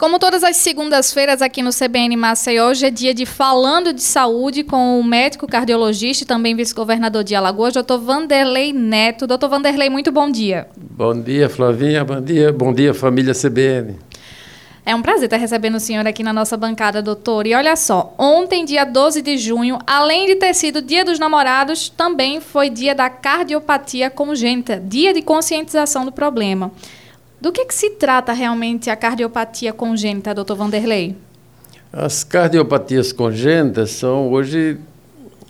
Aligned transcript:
Como 0.00 0.18
todas 0.18 0.42
as 0.42 0.56
segundas-feiras 0.56 1.42
aqui 1.42 1.62
no 1.62 1.68
CBN 1.68 2.16
Maceió, 2.16 2.70
hoje 2.70 2.86
é 2.86 2.90
dia 2.90 3.12
de 3.12 3.26
Falando 3.26 3.92
de 3.92 4.00
Saúde 4.00 4.64
com 4.64 4.98
o 4.98 5.04
médico 5.04 5.46
cardiologista 5.46 6.24
e 6.24 6.26
também 6.26 6.56
vice-governador 6.56 7.22
de 7.22 7.34
Alagoas, 7.34 7.74
doutor 7.74 7.98
Vanderlei 7.98 8.72
Neto. 8.72 9.26
Doutor 9.26 9.50
Vanderlei, 9.50 9.90
muito 9.90 10.10
bom 10.10 10.30
dia. 10.30 10.68
Bom 10.74 11.20
dia, 11.20 11.50
Flavinha. 11.50 12.02
Bom 12.02 12.18
dia, 12.18 12.50
bom 12.50 12.72
dia, 12.72 12.94
família 12.94 13.34
CBN. 13.34 13.98
É 14.86 14.94
um 14.94 15.02
prazer 15.02 15.24
estar 15.24 15.36
recebendo 15.36 15.74
o 15.74 15.80
senhor 15.80 16.06
aqui 16.06 16.22
na 16.22 16.32
nossa 16.32 16.56
bancada, 16.56 17.02
doutor. 17.02 17.46
E 17.46 17.54
olha 17.54 17.76
só, 17.76 18.14
ontem, 18.18 18.64
dia 18.64 18.84
12 18.86 19.20
de 19.20 19.36
junho, 19.36 19.78
além 19.86 20.26
de 20.26 20.36
ter 20.36 20.54
sido 20.54 20.80
dia 20.80 21.04
dos 21.04 21.18
namorados, 21.18 21.90
também 21.90 22.40
foi 22.40 22.70
dia 22.70 22.94
da 22.94 23.10
cardiopatia 23.10 24.08
congênita, 24.08 24.82
dia 24.82 25.12
de 25.12 25.20
conscientização 25.20 26.06
do 26.06 26.10
problema. 26.10 26.72
Do 27.40 27.50
que, 27.50 27.64
que 27.64 27.74
se 27.74 27.90
trata 27.90 28.34
realmente 28.34 28.90
a 28.90 28.96
cardiopatia 28.96 29.72
congênita, 29.72 30.34
doutor 30.34 30.56
Vanderlei? 30.56 31.16
As 31.90 32.22
cardiopatias 32.22 33.12
congênitas 33.12 33.92
são 33.92 34.30
hoje 34.30 34.78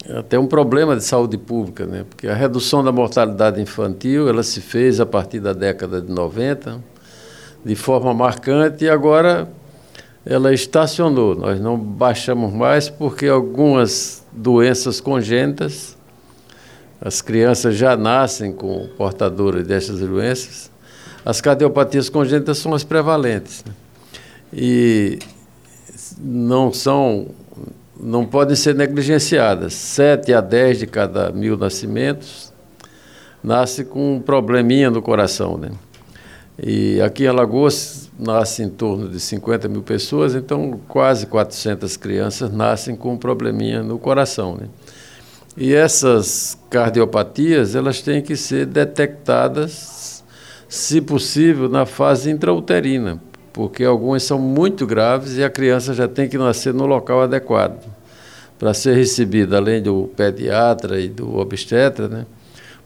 até 0.08 0.38
um 0.38 0.46
problema 0.46 0.96
de 0.96 1.02
saúde 1.02 1.36
pública, 1.36 1.84
né? 1.86 2.04
porque 2.08 2.28
a 2.28 2.34
redução 2.34 2.82
da 2.84 2.92
mortalidade 2.92 3.60
infantil 3.60 4.28
ela 4.28 4.42
se 4.42 4.60
fez 4.60 5.00
a 5.00 5.06
partir 5.06 5.40
da 5.40 5.52
década 5.52 6.00
de 6.00 6.10
90, 6.10 6.80
de 7.64 7.74
forma 7.74 8.14
marcante, 8.14 8.84
e 8.84 8.88
agora 8.88 9.48
ela 10.24 10.54
estacionou. 10.54 11.34
Nós 11.34 11.60
não 11.60 11.76
baixamos 11.76 12.52
mais 12.52 12.88
porque 12.88 13.26
algumas 13.26 14.24
doenças 14.32 15.00
congênitas, 15.00 15.96
as 17.00 17.20
crianças 17.20 17.74
já 17.74 17.96
nascem 17.96 18.52
com 18.52 18.88
portadoras 18.96 19.66
dessas 19.66 20.00
doenças, 20.00 20.70
as 21.24 21.40
cardiopatias 21.40 22.08
congênitas 22.08 22.58
são 22.58 22.74
as 22.74 22.84
prevalentes. 22.84 23.64
Né? 23.64 23.72
E 24.52 25.18
não 26.18 26.72
são 26.72 27.28
não 28.02 28.24
podem 28.24 28.56
ser 28.56 28.74
negligenciadas. 28.74 29.74
7 29.74 30.32
a 30.32 30.40
10 30.40 30.78
de 30.78 30.86
cada 30.86 31.30
mil 31.30 31.56
nascimentos 31.56 32.50
nasce 33.44 33.84
com 33.84 34.16
um 34.16 34.20
probleminha 34.20 34.90
no 34.90 35.02
coração. 35.02 35.58
Né? 35.58 35.70
E 36.58 37.00
aqui 37.02 37.24
em 37.24 37.26
Alagoas 37.26 38.10
nasce 38.18 38.62
em 38.62 38.68
torno 38.68 39.08
de 39.08 39.20
50 39.20 39.68
mil 39.68 39.82
pessoas, 39.82 40.34
então 40.34 40.80
quase 40.88 41.26
400 41.26 41.96
crianças 41.96 42.52
nascem 42.52 42.96
com 42.96 43.14
um 43.14 43.18
probleminha 43.18 43.82
no 43.82 43.98
coração. 43.98 44.56
Né? 44.56 44.66
E 45.56 45.74
essas 45.74 46.56
cardiopatias 46.70 47.74
elas 47.74 48.00
têm 48.00 48.22
que 48.22 48.36
ser 48.36 48.66
detectadas 48.66 49.99
se 50.70 51.00
possível, 51.00 51.68
na 51.68 51.84
fase 51.84 52.30
intrauterina, 52.30 53.20
porque 53.52 53.82
algumas 53.82 54.22
são 54.22 54.38
muito 54.38 54.86
graves 54.86 55.36
e 55.36 55.42
a 55.42 55.50
criança 55.50 55.92
já 55.92 56.06
tem 56.06 56.28
que 56.28 56.38
nascer 56.38 56.72
no 56.72 56.86
local 56.86 57.22
adequado. 57.22 57.84
Para 58.56 58.72
ser 58.72 58.94
recebida, 58.94 59.56
além 59.56 59.82
do 59.82 60.08
pediatra 60.16 61.00
e 61.00 61.08
do 61.08 61.38
obstetra, 61.38 62.06
né, 62.06 62.26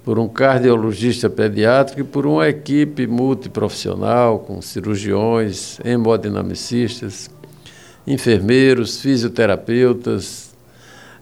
por 0.02 0.18
um 0.18 0.26
cardiologista 0.26 1.28
pediátrico 1.28 2.00
e 2.00 2.04
por 2.04 2.24
uma 2.24 2.48
equipe 2.48 3.06
multiprofissional, 3.06 4.38
com 4.38 4.62
cirurgiões, 4.62 5.78
hemodinamicistas, 5.84 7.28
enfermeiros, 8.06 9.02
fisioterapeutas, 9.02 10.54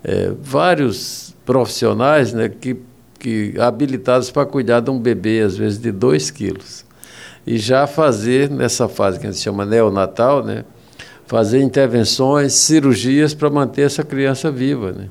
é, 0.05 0.31
vários 0.41 1.35
profissionais 1.45 2.33
né, 2.33 2.49
que 2.49 2.77
que 3.23 3.55
habilitados 3.57 4.33
para 4.33 4.45
cuidar 4.45 4.81
de 4.81 4.91
um 4.91 4.99
bebê, 4.99 5.43
às 5.43 5.57
vezes 5.57 5.79
de 5.79 5.93
2 5.93 6.33
quilos. 6.33 6.85
E 7.47 7.57
já 7.57 7.87
fazer, 7.87 8.51
nessa 8.51 8.89
fase 8.89 9.21
que 9.21 9.27
a 9.29 9.31
gente 9.31 9.41
chama 9.41 9.65
neonatal, 9.65 10.45
né, 10.45 10.65
fazer 11.25 11.63
intervenções, 11.63 12.53
cirurgias 12.53 13.33
para 13.33 13.49
manter 13.49 13.83
essa 13.83 14.03
criança 14.03 14.51
viva. 14.51 14.91
Né? 14.91 15.09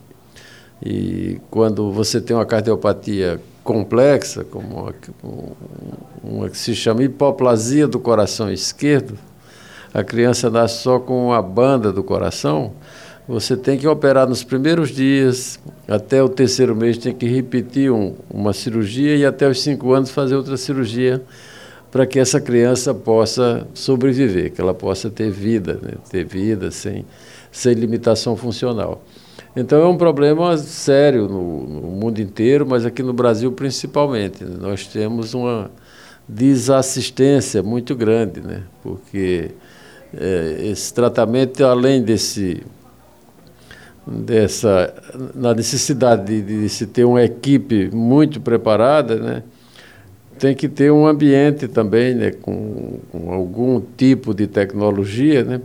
E 0.83 1.39
quando 1.49 1.89
você 1.89 2.19
tem 2.19 2.35
uma 2.35 2.45
cardiopatia 2.45 3.39
complexa, 3.63 4.43
como 4.43 4.67
uma, 4.67 4.93
uma 6.21 6.49
que 6.49 6.57
se 6.57 6.75
chama 6.75 7.03
hipoplasia 7.03 7.87
do 7.87 7.97
coração 7.97 8.51
esquerdo, 8.51 9.17
a 9.93 10.03
criança 10.03 10.49
nasce 10.49 10.83
só 10.83 10.99
com 10.99 11.27
uma 11.27 11.41
banda 11.41 11.93
do 11.93 12.03
coração, 12.03 12.73
você 13.31 13.55
tem 13.55 13.77
que 13.77 13.87
operar 13.87 14.27
nos 14.27 14.43
primeiros 14.43 14.89
dias, 14.89 15.57
até 15.87 16.21
o 16.21 16.27
terceiro 16.27 16.75
mês 16.75 16.97
tem 16.97 17.13
que 17.13 17.25
repetir 17.25 17.89
um, 17.89 18.13
uma 18.29 18.51
cirurgia 18.51 19.15
e 19.15 19.25
até 19.25 19.47
os 19.47 19.61
cinco 19.61 19.93
anos 19.93 20.11
fazer 20.11 20.35
outra 20.35 20.57
cirurgia 20.57 21.21
para 21.89 22.05
que 22.05 22.19
essa 22.19 22.41
criança 22.41 22.93
possa 22.93 23.65
sobreviver, 23.73 24.51
que 24.51 24.59
ela 24.59 24.73
possa 24.73 25.09
ter 25.09 25.31
vida, 25.31 25.79
né? 25.81 25.93
ter 26.09 26.25
vida 26.25 26.71
sem, 26.71 27.05
sem 27.49 27.73
limitação 27.73 28.35
funcional. 28.35 29.01
Então 29.55 29.81
é 29.81 29.87
um 29.87 29.95
problema 29.95 30.57
sério 30.57 31.29
no, 31.29 31.67
no 31.67 31.87
mundo 31.87 32.19
inteiro, 32.19 32.65
mas 32.67 32.85
aqui 32.85 33.01
no 33.01 33.13
Brasil 33.13 33.49
principalmente. 33.53 34.43
Né? 34.43 34.57
Nós 34.59 34.87
temos 34.87 35.33
uma 35.33 35.71
desassistência 36.27 37.63
muito 37.63 37.95
grande, 37.95 38.41
né? 38.41 38.63
porque 38.83 39.51
é, 40.13 40.57
esse 40.63 40.93
tratamento, 40.93 41.63
além 41.63 42.01
desse 42.01 42.61
dessa 44.05 44.93
na 45.35 45.53
necessidade 45.53 46.25
de, 46.25 46.41
de, 46.41 46.69
se 46.69 46.87
ter 46.87 47.03
uma 47.05 47.23
equipe 47.23 47.89
muito 47.93 48.41
preparada, 48.41 49.15
né? 49.15 49.43
Tem 50.39 50.55
que 50.55 50.67
ter 50.67 50.91
um 50.91 51.05
ambiente 51.05 51.67
também, 51.67 52.15
né, 52.15 52.31
com, 52.31 52.99
com 53.11 53.31
algum 53.31 53.79
tipo 53.95 54.33
de 54.33 54.47
tecnologia, 54.47 55.43
né, 55.43 55.61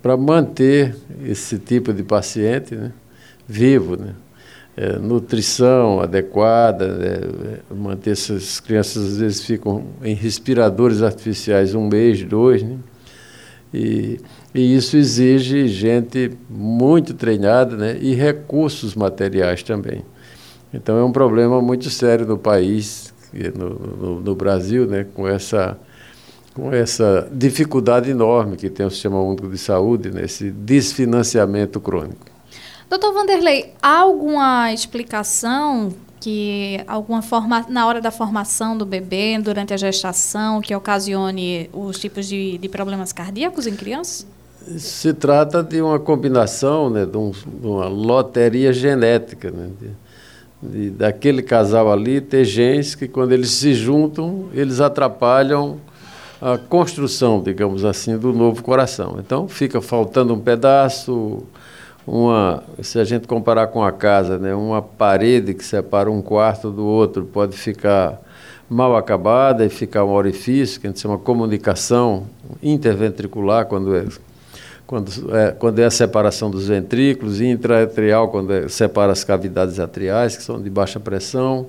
para 0.00 0.16
manter 0.16 0.94
esse 1.24 1.58
tipo 1.58 1.92
de 1.92 2.04
paciente, 2.04 2.76
né, 2.76 2.92
vivo, 3.48 3.96
né? 3.96 4.14
É, 4.74 4.96
nutrição 4.96 6.00
adequada, 6.00 6.96
né, 6.96 7.58
manter 7.70 8.12
essas 8.12 8.58
crianças 8.58 9.04
às 9.04 9.18
vezes 9.18 9.42
ficam 9.42 9.84
em 10.02 10.14
respiradores 10.14 11.02
artificiais 11.02 11.74
um 11.74 11.88
mês, 11.88 12.22
dois, 12.22 12.62
né? 12.62 12.78
E, 13.74 14.18
e 14.54 14.74
isso 14.74 14.96
exige 14.96 15.66
gente 15.68 16.36
muito 16.48 17.14
treinada 17.14 17.76
né, 17.76 17.98
e 18.00 18.14
recursos 18.14 18.94
materiais 18.94 19.62
também. 19.62 20.04
Então 20.72 20.98
é 20.98 21.04
um 21.04 21.12
problema 21.12 21.60
muito 21.60 21.88
sério 21.90 22.26
no 22.26 22.38
país, 22.38 23.12
no, 23.54 23.70
no, 23.70 24.20
no 24.20 24.34
Brasil, 24.34 24.86
né, 24.86 25.06
com 25.14 25.26
essa 25.26 25.78
com 26.54 26.70
essa 26.70 27.26
dificuldade 27.32 28.10
enorme 28.10 28.56
que 28.58 28.68
tem 28.68 28.84
o 28.84 28.90
Sistema 28.90 29.18
Único 29.22 29.48
de 29.48 29.56
Saúde, 29.56 30.10
né, 30.10 30.26
desfinanciamento 30.54 31.80
crônico. 31.80 32.26
Doutor 32.90 33.14
Vanderlei, 33.14 33.72
há 33.82 34.00
alguma 34.00 34.70
explicação 34.70 35.94
que 36.20 36.78
alguma 36.86 37.22
forma 37.22 37.64
na 37.70 37.86
hora 37.86 38.02
da 38.02 38.10
formação 38.10 38.76
do 38.76 38.84
bebê, 38.84 39.38
durante 39.38 39.72
a 39.72 39.78
gestação, 39.78 40.60
que 40.60 40.74
ocasione 40.74 41.70
os 41.72 41.98
tipos 41.98 42.28
de, 42.28 42.58
de 42.58 42.68
problemas 42.68 43.12
cardíacos 43.14 43.66
em 43.66 43.74
crianças? 43.74 44.26
Se 44.78 45.12
trata 45.12 45.62
de 45.62 45.80
uma 45.80 45.98
combinação, 45.98 46.88
né, 46.88 47.04
de, 47.04 47.16
um, 47.16 47.30
de 47.30 47.66
uma 47.66 47.88
loteria 47.88 48.72
genética, 48.72 49.50
né, 49.50 49.70
de, 49.80 50.70
de, 50.70 50.90
daquele 50.90 51.42
casal 51.42 51.92
ali 51.92 52.20
ter 52.20 52.44
genes 52.44 52.94
que 52.94 53.08
quando 53.08 53.32
eles 53.32 53.50
se 53.50 53.74
juntam, 53.74 54.46
eles 54.52 54.80
atrapalham 54.80 55.78
a 56.40 56.58
construção, 56.58 57.40
digamos 57.40 57.84
assim, 57.84 58.18
do 58.18 58.32
novo 58.32 58.62
coração. 58.62 59.16
Então 59.18 59.46
fica 59.46 59.80
faltando 59.80 60.34
um 60.34 60.40
pedaço, 60.40 61.44
uma, 62.06 62.64
se 62.80 62.98
a 62.98 63.04
gente 63.04 63.28
comparar 63.28 63.68
com 63.68 63.82
a 63.82 63.92
casa, 63.92 64.38
né, 64.38 64.54
uma 64.54 64.82
parede 64.82 65.54
que 65.54 65.64
separa 65.64 66.10
um 66.10 66.20
quarto 66.20 66.70
do 66.70 66.84
outro 66.84 67.24
pode 67.24 67.56
ficar 67.56 68.20
mal 68.68 68.96
acabada 68.96 69.64
e 69.64 69.68
ficar 69.68 70.04
um 70.04 70.12
orifício, 70.12 70.80
que 70.80 70.86
a 70.86 70.90
gente 70.90 71.00
chama 71.00 71.18
comunicação 71.18 72.26
interventricular, 72.62 73.66
quando 73.66 73.94
é, 73.94 74.04
quando 74.92 75.34
é, 75.34 75.52
quando 75.52 75.78
é 75.78 75.86
a 75.86 75.90
separação 75.90 76.50
dos 76.50 76.68
ventrículos, 76.68 77.40
intraatrial, 77.40 78.28
quando 78.28 78.52
é, 78.52 78.68
separa 78.68 79.10
as 79.10 79.24
cavidades 79.24 79.80
atriais, 79.80 80.36
que 80.36 80.42
são 80.42 80.60
de 80.60 80.68
baixa 80.68 81.00
pressão, 81.00 81.68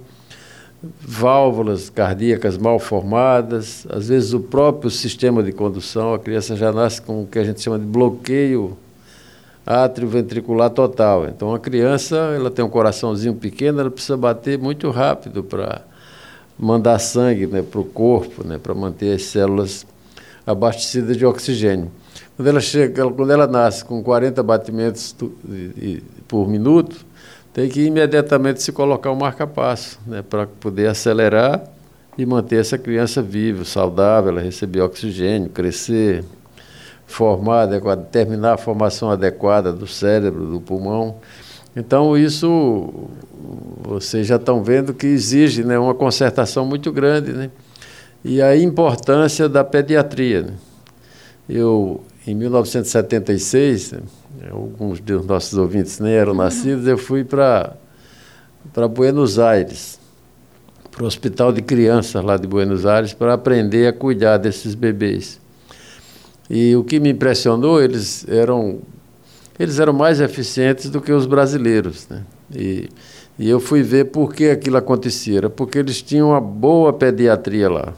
válvulas 1.00 1.90
cardíacas 1.90 2.58
mal 2.58 2.78
formadas, 2.80 3.88
às 3.90 4.10
vezes 4.10 4.34
o 4.34 4.42
próprio 4.42 4.92
sistema 4.92 5.42
de 5.42 5.54
condução, 5.54 6.14
a 6.14 6.20
criança 6.20 6.58
já 6.58 6.74
nasce 6.74 7.02
com 7.02 7.24
o 7.24 7.26
que 7.26 7.40
a 7.40 7.46
gente 7.46 7.62
chama 7.62 7.80
de 7.80 7.86
bloqueio 7.86 8.78
átrio 9.66 10.10
ventricular 10.10 10.70
total. 10.72 11.26
Então 11.26 11.56
a 11.56 11.60
criança, 11.60 12.18
ela 12.36 12.52
tem 12.52 12.66
um 12.66 12.70
coraçãozinho 12.70 13.36
pequeno, 13.36 13.80
ela 13.80 13.90
precisa 13.90 14.18
bater 14.18 14.60
muito 14.60 14.90
rápido 14.90 15.42
para 15.42 15.82
mandar 16.60 17.00
sangue 17.00 17.48
né, 17.48 17.62
para 17.62 17.80
o 17.80 17.86
corpo, 17.86 18.46
né, 18.46 18.60
para 18.62 18.74
manter 18.74 19.16
as 19.16 19.22
células 19.24 19.86
abastecidas 20.46 21.16
de 21.16 21.26
oxigênio. 21.26 21.90
Quando 22.36 22.48
ela 22.48 22.60
chega, 22.60 23.10
quando 23.12 23.32
ela 23.32 23.48
nasce 23.48 23.86
com 23.86 24.02
40 24.04 24.42
batimentos 24.42 25.16
por 26.28 26.48
minuto, 26.48 27.06
tem 27.54 27.70
que 27.70 27.82
imediatamente 27.82 28.64
se 28.64 28.72
colocar 28.72 29.12
um 29.12 29.16
marca-passo, 29.16 30.00
né, 30.08 30.24
para 30.28 30.48
poder 30.48 30.88
acelerar 30.88 31.64
e 32.18 32.26
manter 32.26 32.60
essa 32.60 32.78
criança 32.78 33.22
viva, 33.22 33.64
saudável, 33.64 34.32
ela 34.32 34.42
receber 34.42 34.82
oxigênio, 34.82 35.50
crescer, 35.50 36.24
formar 37.06 37.64
adequada, 37.64 38.02
terminar 38.04 38.54
a 38.54 38.58
formação 38.58 39.12
adequada 39.12 39.72
do 39.72 39.86
cérebro, 39.86 40.48
do 40.48 40.60
pulmão. 40.60 41.18
Então, 41.76 42.18
isso 42.18 42.92
vocês 43.82 44.26
já 44.26 44.38
estão 44.38 44.64
vendo 44.64 44.94
que 44.94 45.08
exige 45.08 45.64
né, 45.64 45.78
uma 45.78 45.94
concertação 45.94 46.66
muito 46.66 46.92
grande. 46.92 47.34
Né? 47.34 47.50
E 48.24 48.42
a 48.42 48.56
importância 48.56 49.50
da 49.50 49.64
pediatria. 49.64 50.44
Né? 50.44 50.54
Eu, 51.50 52.02
em 52.26 52.36
1976, 52.36 53.92
né, 53.92 54.00
alguns 54.52 55.00
dos 55.00 55.26
nossos 55.26 55.58
ouvintes 55.58 56.00
nem 56.00 56.14
eram 56.14 56.34
nascidos, 56.34 56.88
eu 56.88 56.98
fui 56.98 57.24
para 57.24 57.76
Buenos 58.94 59.40
Aires, 59.40 60.00
para 60.92 61.04
o 61.04 61.08
Hospital 61.08 61.52
de 61.52 61.62
Crianças 61.62 62.24
lá 62.24 62.38
de 62.38 62.48
Buenos 62.48 62.86
Aires, 62.86 63.14
para 63.14 63.34
aprender 63.34 63.88
a 63.88 63.94
cuidar 63.94 64.38
desses 64.38 64.76
bebês. 64.76 65.40
E 66.50 66.76
o 66.76 66.84
que 66.84 67.00
me 67.00 67.10
impressionou, 67.10 67.82
eles 67.82 68.28
eram 68.28 68.80
eles 69.60 69.80
eram 69.80 69.94
mais 69.94 70.20
eficientes 70.20 70.90
do 70.90 71.00
que 71.00 71.12
os 71.12 71.26
brasileiros. 71.26 72.08
Né? 72.10 72.24
E, 72.54 72.90
e 73.38 73.50
eu 73.50 73.60
fui 73.60 73.84
ver 73.84 74.06
por 74.06 74.34
que 74.34 74.50
aquilo 74.50 74.78
acontecia. 74.78 75.50
Porque 75.50 75.78
eles 75.78 76.02
tinham 76.02 76.30
uma 76.30 76.42
boa 76.42 76.92
pediatria 76.92 77.70
lá. 77.70 77.94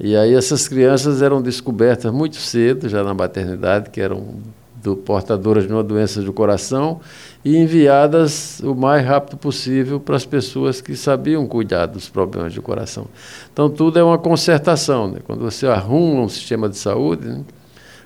E 0.00 0.16
aí 0.16 0.34
essas 0.34 0.66
crianças 0.66 1.20
eram 1.20 1.42
descobertas 1.42 2.10
muito 2.10 2.36
cedo, 2.36 2.88
já 2.88 3.04
na 3.04 3.12
maternidade, 3.12 3.90
que 3.90 4.00
eram 4.00 4.36
do, 4.82 4.96
portadoras 4.96 5.66
de 5.66 5.72
uma 5.72 5.82
doença 5.82 6.22
do 6.22 6.32
coração, 6.32 7.00
e 7.44 7.56
enviadas 7.56 8.60
o 8.60 8.74
mais 8.74 9.04
rápido 9.04 9.36
possível 9.36 10.00
para 10.00 10.16
as 10.16 10.24
pessoas 10.24 10.80
que 10.80 10.96
sabiam 10.96 11.46
cuidar 11.46 11.84
dos 11.84 12.08
problemas 12.08 12.54
do 12.54 12.62
coração. 12.62 13.06
Então 13.52 13.68
tudo 13.68 13.98
é 13.98 14.02
uma 14.02 14.18
concertação. 14.18 15.08
Né? 15.08 15.18
Quando 15.22 15.40
você 15.40 15.66
arruma 15.66 16.22
um 16.22 16.28
sistema 16.30 16.66
de 16.66 16.78
saúde, 16.78 17.28
né? 17.28 17.44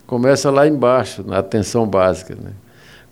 começa 0.05 0.50
lá 0.50 0.67
embaixo, 0.67 1.25
na 1.25 1.38
atenção 1.38 1.87
básica. 1.87 2.35
Né? 2.35 2.50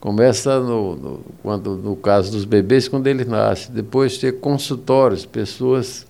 Começa 0.00 0.58
no, 0.58 0.96
no, 0.96 1.20
quando, 1.40 1.76
no 1.76 1.94
caso 1.94 2.32
dos 2.32 2.44
bebês, 2.44 2.88
quando 2.88 3.06
eles 3.06 3.28
nascem. 3.28 3.72
Depois 3.72 4.18
ter 4.18 4.40
consultórios, 4.40 5.24
pessoas 5.24 6.04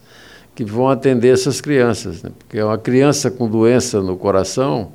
que 0.55 0.65
vão 0.65 0.89
atender 0.89 1.33
essas 1.33 1.61
crianças. 1.61 2.23
Né? 2.23 2.31
Porque 2.39 2.63
uma 2.63 2.79
criança 2.79 3.31
com 3.31 3.49
doença 3.49 4.01
no 4.03 4.17
coração, 4.17 4.93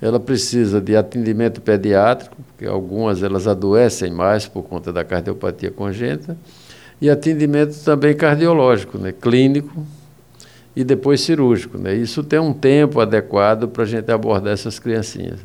ela 0.00 0.18
precisa 0.18 0.80
de 0.80 0.96
atendimento 0.96 1.60
pediátrico, 1.60 2.36
porque 2.48 2.66
algumas 2.66 3.22
elas 3.22 3.46
adoecem 3.46 4.10
mais 4.10 4.46
por 4.46 4.62
conta 4.62 4.92
da 4.92 5.04
cardiopatia 5.04 5.70
congênita, 5.70 6.36
e 7.00 7.08
atendimento 7.08 7.76
também 7.84 8.14
cardiológico, 8.14 8.98
né? 8.98 9.12
clínico, 9.12 9.86
e 10.74 10.84
depois 10.84 11.20
cirúrgico. 11.20 11.78
Né? 11.78 11.94
Isso 11.94 12.22
tem 12.22 12.38
um 12.38 12.52
tempo 12.52 13.00
adequado 13.00 13.68
para 13.68 13.82
a 13.82 13.86
gente 13.86 14.10
abordar 14.10 14.52
essas 14.52 14.78
criancinhas. 14.78 15.40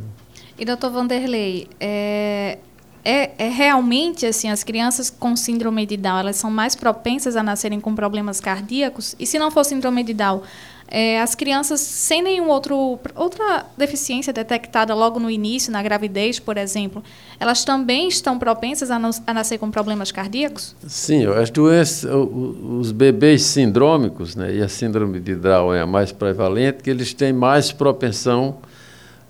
E 0.57 0.65
doutor 0.65 0.91
Vanderlei, 0.91 1.67
é, 1.79 2.59
é, 3.03 3.31
é, 3.37 3.49
realmente 3.49 4.25
assim, 4.25 4.49
as 4.49 4.63
crianças 4.63 5.09
com 5.09 5.35
síndrome 5.35 5.85
de 5.85 5.97
Down, 5.97 6.19
elas 6.19 6.37
são 6.37 6.49
mais 6.49 6.75
propensas 6.75 7.35
a 7.35 7.43
nascerem 7.43 7.79
com 7.79 7.93
problemas 7.93 8.39
cardíacos? 8.39 9.15
E 9.19 9.25
se 9.25 9.37
não 9.37 9.51
for 9.51 9.65
síndrome 9.65 10.03
de 10.03 10.13
Down, 10.13 10.41
é, 10.87 11.19
as 11.19 11.33
crianças 11.33 11.81
sem 11.81 12.21
nenhum 12.21 12.49
outro 12.49 12.99
outra 13.15 13.65
deficiência 13.75 14.31
detectada 14.31 14.93
logo 14.93 15.19
no 15.19 15.29
início, 15.29 15.71
na 15.71 15.81
gravidez, 15.81 16.39
por 16.39 16.55
exemplo, 16.55 17.03
elas 17.39 17.65
também 17.65 18.07
estão 18.07 18.37
propensas 18.37 18.91
a, 18.91 18.99
a 19.25 19.33
nascer 19.33 19.57
com 19.57 19.71
problemas 19.71 20.11
cardíacos? 20.11 20.75
Sim, 20.87 21.25
as 21.25 21.49
doenças, 21.49 22.09
os 22.09 22.91
bebês 22.91 23.41
sindrômicos, 23.43 24.35
né, 24.35 24.55
e 24.55 24.61
a 24.61 24.69
síndrome 24.69 25.19
de 25.19 25.35
Down 25.35 25.73
é 25.73 25.81
a 25.81 25.87
mais 25.87 26.11
prevalente, 26.11 26.83
que 26.83 26.89
eles 26.89 27.13
têm 27.13 27.33
mais 27.33 27.71
propensão 27.71 28.57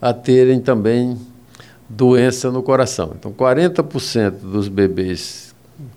a 0.02 0.14
terem 0.14 0.60
também 0.60 1.18
doença 1.96 2.52
no 2.52 2.64
coração. 2.64 3.14
Então, 3.18 3.32
40% 3.32 4.32
dos 4.42 4.68
bebês 4.68 5.54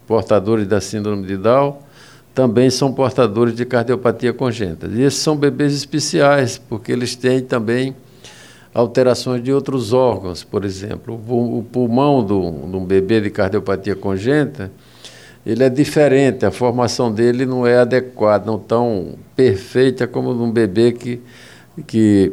portadores 0.07 0.67
da 0.67 0.81
síndrome 0.81 1.27
de 1.27 1.37
Down 1.37 1.79
também 2.35 2.69
são 2.69 2.93
portadores 2.93 3.55
de 3.55 3.65
cardiopatia 3.65 4.33
congênita. 4.33 4.87
E 4.87 5.03
esses 5.03 5.21
são 5.21 5.37
bebês 5.37 5.75
especiais, 5.75 6.59
porque 6.59 6.93
eles 6.93 7.17
têm 7.17 7.41
também 7.41 7.97
alterações 8.75 9.43
de 9.43 9.51
outros 9.51 9.95
órgãos, 9.95 10.45
por 10.45 10.63
exemplo, 10.63 11.15
o 11.15 11.65
pulmão 11.73 12.25
de 12.25 12.35
um 12.35 12.85
bebê 12.85 13.23
de 13.23 13.31
cardiopatia 13.31 13.97
congênita, 13.97 14.71
ele 15.47 15.65
é 15.65 15.71
diferente, 15.71 16.45
a 16.45 16.51
formação 16.51 17.11
dele 17.11 17.47
não 17.47 17.67
é 17.67 17.79
adequada, 17.79 18.45
não 18.45 18.59
tão 18.59 19.15
perfeita 19.35 20.07
como 20.07 20.31
um 20.31 20.51
bebê 20.51 20.93
que, 20.93 21.23
que, 21.87 22.33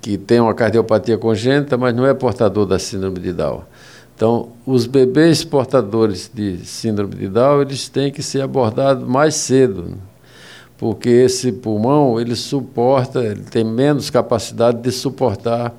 que 0.00 0.18
tem 0.18 0.40
uma 0.40 0.54
cardiopatia 0.54 1.18
congênita, 1.18 1.76
mas 1.76 1.94
não 1.94 2.06
é 2.06 2.14
portador 2.14 2.66
da 2.66 2.78
síndrome 2.78 3.18
de 3.18 3.32
Down. 3.32 3.62
Então, 4.14 4.50
os 4.64 4.86
bebês 4.86 5.42
portadores 5.42 6.30
de 6.32 6.58
síndrome 6.64 7.16
de 7.16 7.28
Down, 7.28 7.62
eles 7.62 7.88
têm 7.88 8.12
que 8.12 8.22
ser 8.22 8.42
abordados 8.42 9.06
mais 9.06 9.34
cedo, 9.34 9.98
porque 10.78 11.08
esse 11.08 11.50
pulmão, 11.50 12.20
ele 12.20 12.36
suporta, 12.36 13.20
ele 13.20 13.42
tem 13.42 13.64
menos 13.64 14.10
capacidade 14.10 14.80
de 14.80 14.92
suportar 14.92 15.74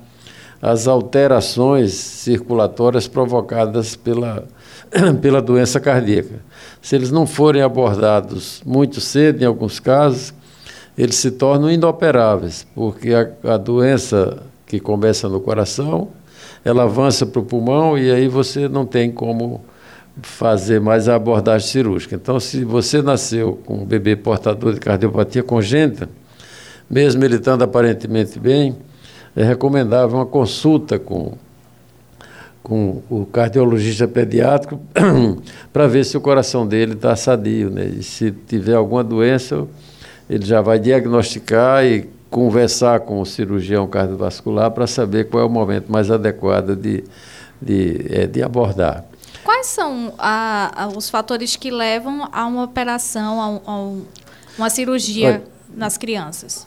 as 0.60 0.86
alterações 0.86 1.92
circulatórias 1.92 3.06
provocadas 3.06 3.94
pela, 3.94 4.44
pela 5.20 5.40
doença 5.40 5.78
cardíaca. 5.78 6.40
Se 6.82 6.94
eles 6.94 7.10
não 7.10 7.26
forem 7.26 7.62
abordados 7.62 8.62
muito 8.64 9.00
cedo, 9.00 9.42
em 9.42 9.46
alguns 9.46 9.80
casos, 9.80 10.32
eles 10.96 11.16
se 11.16 11.30
tornam 11.30 11.70
inoperáveis, 11.70 12.66
porque 12.74 13.12
a, 13.12 13.54
a 13.54 13.56
doença 13.56 14.42
que 14.66 14.80
começa 14.80 15.28
no 15.28 15.40
coração 15.40 16.08
ela 16.66 16.82
avança 16.82 17.24
para 17.24 17.40
o 17.40 17.44
pulmão 17.44 17.96
e 17.96 18.10
aí 18.10 18.26
você 18.26 18.68
não 18.68 18.84
tem 18.84 19.08
como 19.08 19.64
fazer 20.20 20.80
mais 20.80 21.08
a 21.08 21.14
abordagem 21.14 21.68
cirúrgica. 21.68 22.16
Então, 22.16 22.40
se 22.40 22.64
você 22.64 23.00
nasceu 23.00 23.60
com 23.64 23.82
um 23.82 23.84
bebê 23.84 24.16
portador 24.16 24.72
de 24.74 24.80
cardiopatia 24.80 25.44
congênita, 25.44 26.08
mesmo 26.90 27.24
ele 27.24 27.36
estando 27.36 27.62
aparentemente 27.62 28.40
bem, 28.40 28.74
é 29.36 29.44
recomendável 29.44 30.16
uma 30.16 30.26
consulta 30.26 30.98
com, 30.98 31.34
com 32.64 33.02
o 33.08 33.24
cardiologista 33.26 34.08
pediátrico 34.08 34.80
para 35.72 35.86
ver 35.86 36.04
se 36.04 36.16
o 36.16 36.20
coração 36.20 36.66
dele 36.66 36.94
está 36.94 37.14
sadio. 37.14 37.70
Né? 37.70 37.86
E 37.98 38.02
se 38.02 38.32
tiver 38.32 38.74
alguma 38.74 39.04
doença, 39.04 39.68
ele 40.28 40.44
já 40.44 40.60
vai 40.60 40.78
diagnosticar 40.78 41.84
e 41.84 42.08
conversar 42.30 43.00
com 43.00 43.20
o 43.20 43.26
cirurgião 43.26 43.86
cardiovascular 43.86 44.70
para 44.70 44.86
saber 44.86 45.28
qual 45.28 45.42
é 45.42 45.46
o 45.46 45.50
momento 45.50 45.90
mais 45.90 46.10
adequado 46.10 46.74
de, 46.74 47.04
de, 47.60 48.06
é, 48.10 48.26
de 48.26 48.42
abordar. 48.42 49.04
Quais 49.44 49.66
são 49.66 50.12
a, 50.18 50.84
a, 50.84 50.88
os 50.88 51.08
fatores 51.08 51.54
que 51.54 51.70
levam 51.70 52.28
a 52.32 52.46
uma 52.46 52.64
operação, 52.64 53.62
a, 53.64 53.70
a 53.70 53.92
uma 54.58 54.68
cirurgia 54.70 55.44
nas 55.74 55.96
crianças? 55.96 56.66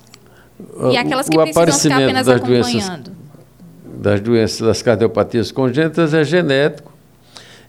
E 0.91 0.97
aquelas 0.97 1.27
que 1.27 1.37
precisam 1.37 1.79
ficar 1.79 2.03
apenas 2.03 2.25
das 2.25 2.35
acompanhando? 2.37 3.11
Doenças, 3.11 4.01
das 4.01 4.21
doenças 4.21 4.59
das 4.59 4.81
cardiopatias 4.81 5.51
congênitas 5.51 6.13
é 6.13 6.23
genético 6.23 6.91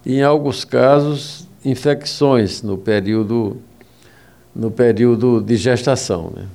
e, 0.05 0.19
em 0.19 0.23
alguns 0.23 0.65
casos, 0.65 1.47
infecções 1.65 2.63
no 2.63 2.79
período, 2.79 3.61
no 4.55 4.71
período 4.71 5.41
de 5.41 5.57
gestação. 5.57 6.33
Né? 6.35 6.47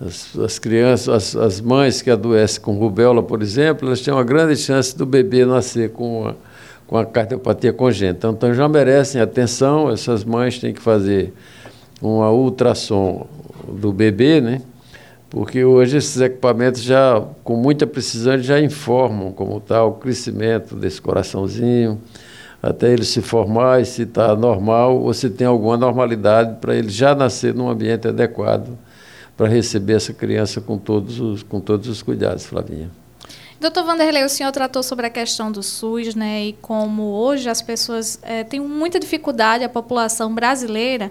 As, 0.00 0.36
as 0.38 0.58
crianças, 0.58 1.08
as, 1.08 1.36
as, 1.36 1.60
mães 1.60 2.02
que 2.02 2.10
adoecem 2.10 2.60
com 2.60 2.76
rubéola, 2.76 3.22
por 3.22 3.42
exemplo, 3.42 3.88
elas 3.88 4.00
têm 4.00 4.12
uma 4.12 4.24
grande 4.24 4.56
chance 4.56 4.96
do 4.96 5.06
bebê 5.06 5.44
nascer 5.44 5.90
com 5.90 6.34
com 6.86 6.96
a 6.96 7.04
cardiopatia 7.04 7.72
congênita. 7.72 8.28
Então 8.28 8.54
já 8.54 8.68
merecem 8.68 9.20
atenção, 9.20 9.90
essas 9.90 10.24
mães 10.24 10.58
têm 10.58 10.72
que 10.72 10.80
fazer 10.80 11.32
uma 12.00 12.30
ultrassom 12.30 13.26
do 13.68 13.92
bebê, 13.92 14.40
né? 14.40 14.62
Porque 15.28 15.64
hoje 15.64 15.96
esses 15.96 16.20
equipamentos 16.20 16.82
já, 16.82 17.20
com 17.42 17.56
muita 17.56 17.86
precisão, 17.86 18.38
já 18.38 18.60
informam 18.60 19.32
como 19.32 19.58
está 19.58 19.84
o 19.84 19.92
crescimento 19.92 20.76
desse 20.76 21.02
coraçãozinho, 21.02 22.00
até 22.68 22.92
ele 22.92 23.04
se 23.04 23.22
formar 23.22 23.80
e 23.80 23.84
se 23.84 24.02
está 24.02 24.34
normal 24.34 25.00
ou 25.00 25.14
se 25.14 25.30
tem 25.30 25.46
alguma 25.46 25.76
normalidade 25.76 26.56
para 26.60 26.74
ele 26.74 26.88
já 26.88 27.14
nascer 27.14 27.54
num 27.54 27.68
ambiente 27.68 28.08
adequado 28.08 28.76
para 29.36 29.48
receber 29.48 29.94
essa 29.94 30.12
criança 30.12 30.60
com 30.60 30.76
todos 30.76 31.20
os, 31.20 31.42
com 31.42 31.60
todos 31.60 31.88
os 31.88 32.02
cuidados, 32.02 32.44
Flavinha. 32.44 32.90
Doutor 33.60 33.84
Vanderlei, 33.84 34.24
o 34.24 34.28
senhor 34.28 34.50
tratou 34.52 34.82
sobre 34.82 35.06
a 35.06 35.10
questão 35.10 35.50
do 35.50 35.62
SUS, 35.62 36.14
né, 36.14 36.46
e 36.46 36.52
como 36.54 37.02
hoje 37.04 37.48
as 37.48 37.62
pessoas 37.62 38.18
é, 38.22 38.44
têm 38.44 38.60
muita 38.60 38.98
dificuldade, 38.98 39.64
a 39.64 39.68
população 39.68 40.34
brasileira, 40.34 41.10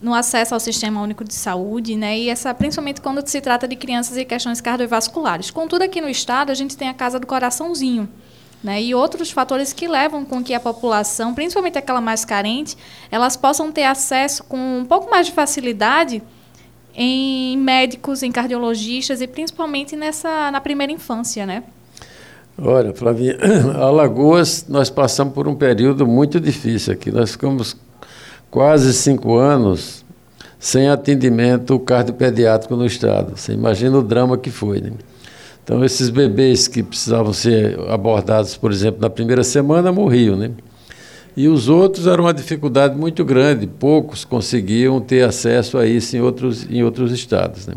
no 0.00 0.12
acesso 0.12 0.52
ao 0.52 0.60
Sistema 0.60 1.00
Único 1.00 1.24
de 1.24 1.34
Saúde, 1.34 1.94
né, 1.94 2.18
e 2.18 2.28
essa, 2.28 2.52
principalmente 2.52 3.00
quando 3.00 3.26
se 3.26 3.40
trata 3.40 3.68
de 3.68 3.76
crianças 3.76 4.16
e 4.16 4.24
questões 4.24 4.60
cardiovasculares. 4.60 5.50
Contudo, 5.50 5.82
aqui 5.82 6.00
no 6.00 6.08
Estado, 6.08 6.50
a 6.50 6.54
gente 6.54 6.76
tem 6.76 6.88
a 6.88 6.94
Casa 6.94 7.20
do 7.20 7.26
Coraçãozinho, 7.26 8.08
né, 8.66 8.82
e 8.82 8.96
outros 8.96 9.30
fatores 9.30 9.72
que 9.72 9.86
levam 9.86 10.24
com 10.24 10.42
que 10.42 10.52
a 10.52 10.58
população, 10.58 11.32
principalmente 11.32 11.78
aquela 11.78 12.00
mais 12.00 12.24
carente, 12.24 12.76
elas 13.12 13.36
possam 13.36 13.70
ter 13.70 13.84
acesso 13.84 14.42
com 14.42 14.80
um 14.80 14.84
pouco 14.84 15.08
mais 15.08 15.28
de 15.28 15.32
facilidade 15.32 16.20
em 16.92 17.56
médicos, 17.56 18.24
em 18.24 18.32
cardiologistas 18.32 19.20
e 19.20 19.28
principalmente 19.28 19.94
nessa 19.94 20.50
na 20.50 20.60
primeira 20.60 20.92
infância, 20.92 21.46
né? 21.46 21.62
Olha, 22.58 22.92
Flavinha, 22.92 23.38
Alagoas, 23.78 24.66
nós 24.68 24.90
passamos 24.90 25.32
por 25.32 25.46
um 25.46 25.54
período 25.54 26.04
muito 26.04 26.40
difícil 26.40 26.92
aqui. 26.92 27.12
Nós 27.12 27.30
ficamos 27.30 27.76
quase 28.50 28.92
cinco 28.94 29.36
anos 29.36 30.04
sem 30.58 30.88
atendimento 30.88 31.78
cardiopediátrico 31.78 32.74
no 32.74 32.84
estado. 32.84 33.36
Você 33.36 33.52
imagina 33.52 33.96
o 33.96 34.02
drama 34.02 34.36
que 34.36 34.50
foi, 34.50 34.80
né? 34.80 34.90
Então, 35.66 35.84
esses 35.84 36.10
bebês 36.10 36.68
que 36.68 36.80
precisavam 36.80 37.32
ser 37.32 37.76
abordados, 37.90 38.56
por 38.56 38.70
exemplo, 38.70 39.00
na 39.00 39.10
primeira 39.10 39.42
semana, 39.42 39.90
morriam, 39.90 40.36
né? 40.36 40.52
E 41.36 41.48
os 41.48 41.68
outros 41.68 42.06
eram 42.06 42.22
uma 42.22 42.32
dificuldade 42.32 42.96
muito 42.96 43.24
grande, 43.24 43.66
poucos 43.66 44.24
conseguiam 44.24 45.00
ter 45.00 45.24
acesso 45.24 45.76
a 45.76 45.84
isso 45.84 46.16
em 46.16 46.20
outros, 46.20 46.70
em 46.70 46.84
outros 46.84 47.10
estados. 47.10 47.66
Né? 47.66 47.74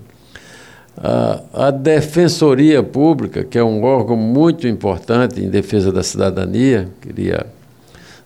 A, 0.95 1.41
a 1.67 1.71
Defensoria 1.71 2.83
Pública, 2.83 3.43
que 3.43 3.57
é 3.57 3.63
um 3.63 3.83
órgão 3.83 4.15
muito 4.15 4.67
importante 4.67 5.41
em 5.41 5.49
defesa 5.49 5.91
da 5.91 6.03
cidadania, 6.03 6.89
queria 7.01 7.47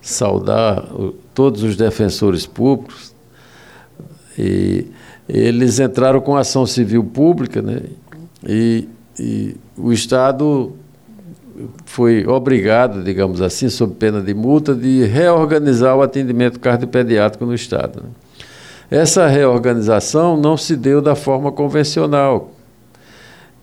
saudar 0.01 0.85
todos 1.33 1.63
os 1.63 1.77
defensores 1.77 2.45
públicos, 2.45 3.15
e 4.37 4.87
eles 5.29 5.79
entraram 5.79 6.19
com 6.19 6.35
ação 6.35 6.65
civil 6.65 7.01
pública, 7.01 7.61
né? 7.61 7.79
e, 8.45 8.89
e 9.19 9.55
o 9.77 9.91
Estado 9.91 10.73
foi 11.85 12.25
obrigado, 12.25 13.03
digamos 13.03 13.41
assim, 13.41 13.69
sob 13.69 13.95
pena 13.95 14.21
de 14.21 14.33
multa, 14.33 14.73
de 14.73 15.05
reorganizar 15.05 15.95
o 15.95 16.01
atendimento 16.01 16.59
cardiopediátrico 16.59 17.45
no 17.45 17.53
Estado. 17.53 18.01
Né? 18.03 18.09
Essa 18.89 19.27
reorganização 19.27 20.35
não 20.37 20.57
se 20.57 20.75
deu 20.75 21.01
da 21.01 21.15
forma 21.15 21.51
convencional, 21.51 22.51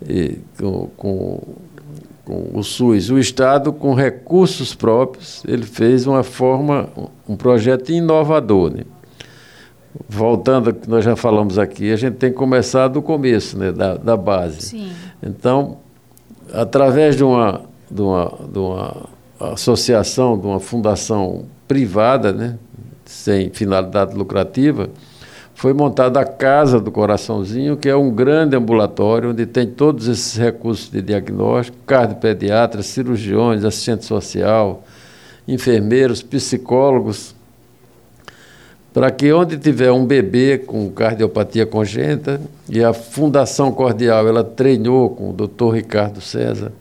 e, 0.08 0.38
com, 0.58 0.88
com, 0.96 1.42
com, 2.24 2.50
o 2.54 2.62
SUS. 2.62 3.10
O 3.10 3.18
Estado, 3.18 3.72
com 3.72 3.94
recursos 3.94 4.74
próprios, 4.74 5.42
ele 5.46 5.64
fez 5.64 6.06
uma 6.06 6.22
forma, 6.22 6.88
um 7.28 7.36
projeto 7.36 7.90
inovador. 7.90 8.72
Né? 8.72 8.84
Voltando 10.08 10.70
ao 10.70 10.74
que 10.74 10.88
nós 10.88 11.04
já 11.04 11.16
falamos 11.16 11.58
aqui, 11.58 11.92
a 11.92 11.96
gente 11.96 12.14
tem 12.14 12.30
que 12.30 12.36
começar 12.36 12.88
do 12.88 13.02
começo, 13.02 13.58
né? 13.58 13.72
da, 13.72 13.96
da 13.96 14.16
base. 14.16 14.62
Sim. 14.62 14.92
Então, 15.22 15.78
através 16.52 17.16
de 17.16 17.24
uma 17.24 17.68
de 17.90 18.00
uma, 18.00 18.32
de 18.50 18.58
uma 18.58 19.08
associação, 19.40 20.38
de 20.38 20.46
uma 20.46 20.60
fundação 20.60 21.46
privada, 21.66 22.32
né, 22.32 22.56
sem 23.04 23.50
finalidade 23.50 24.14
lucrativa, 24.14 24.88
foi 25.54 25.72
montada 25.74 26.20
a 26.20 26.24
Casa 26.24 26.80
do 26.80 26.90
Coraçãozinho, 26.90 27.76
que 27.76 27.88
é 27.88 27.96
um 27.96 28.10
grande 28.10 28.56
ambulatório 28.56 29.30
onde 29.30 29.44
tem 29.44 29.66
todos 29.66 30.08
esses 30.08 30.36
recursos 30.36 30.90
de 30.90 31.02
diagnóstico, 31.02 31.76
cardiopediatras, 31.84 32.86
cirurgiões, 32.86 33.64
assistente 33.64 34.04
social, 34.06 34.84
enfermeiros, 35.46 36.22
psicólogos, 36.22 37.34
para 38.92 39.10
que 39.10 39.32
onde 39.32 39.56
tiver 39.56 39.92
um 39.92 40.04
bebê 40.04 40.58
com 40.58 40.90
cardiopatia 40.90 41.64
congênita, 41.64 42.40
e 42.68 42.82
a 42.82 42.92
Fundação 42.92 43.70
Cordial, 43.70 44.26
ela 44.26 44.42
treinou 44.42 45.10
com 45.10 45.30
o 45.30 45.32
doutor 45.32 45.74
Ricardo 45.74 46.20
César, 46.20 46.72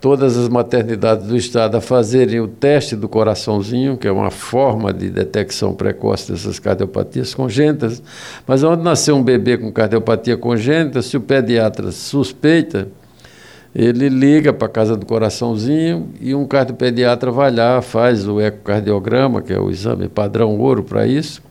todas 0.00 0.36
as 0.36 0.48
maternidades 0.48 1.26
do 1.26 1.34
estado 1.34 1.76
a 1.76 1.80
fazerem 1.80 2.38
o 2.38 2.46
teste 2.46 2.94
do 2.94 3.08
coraçãozinho, 3.08 3.96
que 3.96 4.06
é 4.06 4.12
uma 4.12 4.30
forma 4.30 4.92
de 4.92 5.08
detecção 5.08 5.72
precoce 5.72 6.30
dessas 6.30 6.58
cardiopatias 6.58 7.34
congênitas. 7.34 8.02
Mas 8.46 8.62
onde 8.62 8.82
nasceu 8.82 9.16
um 9.16 9.22
bebê 9.22 9.56
com 9.56 9.72
cardiopatia 9.72 10.36
congênita, 10.36 11.00
se 11.00 11.16
o 11.16 11.20
pediatra 11.22 11.90
suspeita, 11.90 12.88
ele 13.74 14.08
liga 14.08 14.52
para 14.52 14.66
a 14.66 14.70
casa 14.70 14.96
do 14.96 15.04
coraçãozinho 15.04 16.10
e 16.20 16.34
um 16.34 16.46
cardiopediatra 16.46 17.30
vai 17.30 17.50
lá, 17.50 17.82
faz 17.82 18.28
o 18.28 18.40
ecocardiograma, 18.40 19.42
que 19.42 19.52
é 19.52 19.58
o 19.58 19.70
exame 19.70 20.08
padrão 20.08 20.56
ouro 20.58 20.82
para 20.84 21.06
isso, 21.06 21.42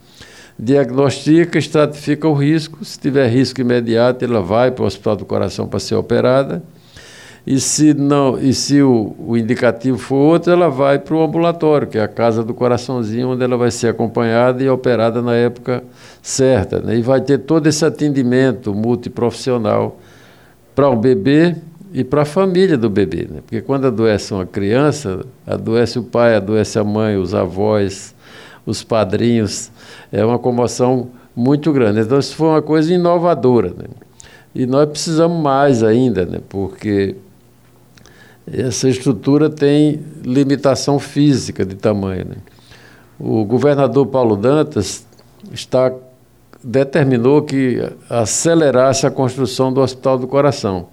diagnostica, 0.58 1.58
estratifica 1.58 2.26
o 2.26 2.32
risco. 2.32 2.84
Se 2.84 2.98
tiver 2.98 3.28
risco 3.28 3.60
imediato, 3.60 4.24
ela 4.24 4.40
vai 4.40 4.70
para 4.70 4.84
o 4.84 4.86
hospital 4.86 5.16
do 5.16 5.24
coração 5.24 5.66
para 5.66 5.78
ser 5.78 5.96
operada 5.96 6.62
e 7.46 7.60
se, 7.60 7.92
não, 7.92 8.38
e 8.38 8.54
se 8.54 8.80
o, 8.80 9.14
o 9.18 9.36
indicativo 9.36 9.98
for 9.98 10.16
outro, 10.16 10.50
ela 10.50 10.70
vai 10.70 10.98
para 10.98 11.14
o 11.14 11.22
ambulatório, 11.22 11.86
que 11.86 11.98
é 11.98 12.02
a 12.02 12.08
casa 12.08 12.42
do 12.42 12.54
coraçãozinho, 12.54 13.30
onde 13.30 13.44
ela 13.44 13.56
vai 13.56 13.70
ser 13.70 13.88
acompanhada 13.88 14.62
e 14.62 14.68
operada 14.68 15.20
na 15.20 15.34
época 15.34 15.84
certa. 16.22 16.80
Né? 16.80 16.96
E 16.96 17.02
vai 17.02 17.20
ter 17.20 17.38
todo 17.38 17.66
esse 17.66 17.84
atendimento 17.84 18.74
multiprofissional 18.74 19.98
para 20.74 20.88
o 20.88 20.96
bebê 20.96 21.54
e 21.94 22.02
para 22.02 22.22
a 22.22 22.24
família 22.24 22.76
do 22.76 22.90
bebê. 22.90 23.28
Né? 23.30 23.40
Porque 23.40 23.62
quando 23.62 23.86
adoece 23.86 24.34
uma 24.34 24.44
criança, 24.44 25.24
adoece 25.46 25.96
o 26.00 26.02
pai, 26.02 26.34
adoece 26.34 26.76
a 26.76 26.82
mãe, 26.82 27.16
os 27.16 27.32
avós, 27.32 28.12
os 28.66 28.82
padrinhos. 28.82 29.70
É 30.10 30.24
uma 30.24 30.38
comoção 30.38 31.10
muito 31.36 31.72
grande. 31.72 32.00
Então, 32.00 32.18
isso 32.18 32.34
foi 32.34 32.48
uma 32.48 32.62
coisa 32.62 32.92
inovadora. 32.92 33.68
Né? 33.68 33.84
E 34.52 34.66
nós 34.66 34.88
precisamos 34.88 35.40
mais 35.40 35.84
ainda, 35.84 36.26
né? 36.26 36.40
porque 36.48 37.14
essa 38.44 38.88
estrutura 38.88 39.48
tem 39.48 40.00
limitação 40.24 40.98
física 40.98 41.64
de 41.64 41.76
tamanho. 41.76 42.24
Né? 42.24 42.36
O 43.20 43.44
governador 43.44 44.04
Paulo 44.06 44.36
Dantas 44.36 45.06
está 45.52 45.92
determinou 46.66 47.42
que 47.42 47.78
acelerasse 48.08 49.06
a 49.06 49.10
construção 49.10 49.70
do 49.70 49.82
Hospital 49.82 50.18
do 50.18 50.26
Coração. 50.26 50.88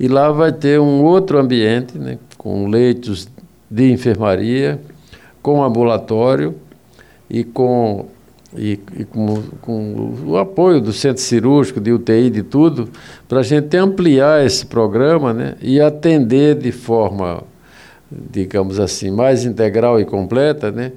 E 0.00 0.08
lá 0.08 0.32
vai 0.32 0.50
ter 0.50 0.80
um 0.80 1.04
outro 1.04 1.38
ambiente, 1.38 1.98
né, 1.98 2.16
com 2.38 2.66
leitos 2.68 3.28
de 3.70 3.92
enfermaria, 3.92 4.80
com 5.42 5.62
ambulatório 5.62 6.54
e 7.28 7.44
com 7.44 8.06
e, 8.56 8.80
e 8.98 9.04
com, 9.04 9.42
com, 9.60 10.14
o 10.26 10.38
apoio 10.38 10.80
do 10.80 10.92
centro 10.92 11.22
cirúrgico, 11.22 11.80
de 11.80 11.92
UTI, 11.92 12.30
de 12.30 12.42
tudo, 12.42 12.88
para 13.28 13.40
a 13.40 13.42
gente 13.42 13.76
ampliar 13.76 14.44
esse 14.44 14.64
programa 14.64 15.34
né, 15.34 15.54
e 15.60 15.80
atender 15.80 16.56
de 16.56 16.72
forma, 16.72 17.44
digamos 18.10 18.80
assim, 18.80 19.10
mais 19.10 19.44
integral 19.44 20.00
e 20.00 20.04
completa 20.04 20.72
né, 20.72 20.92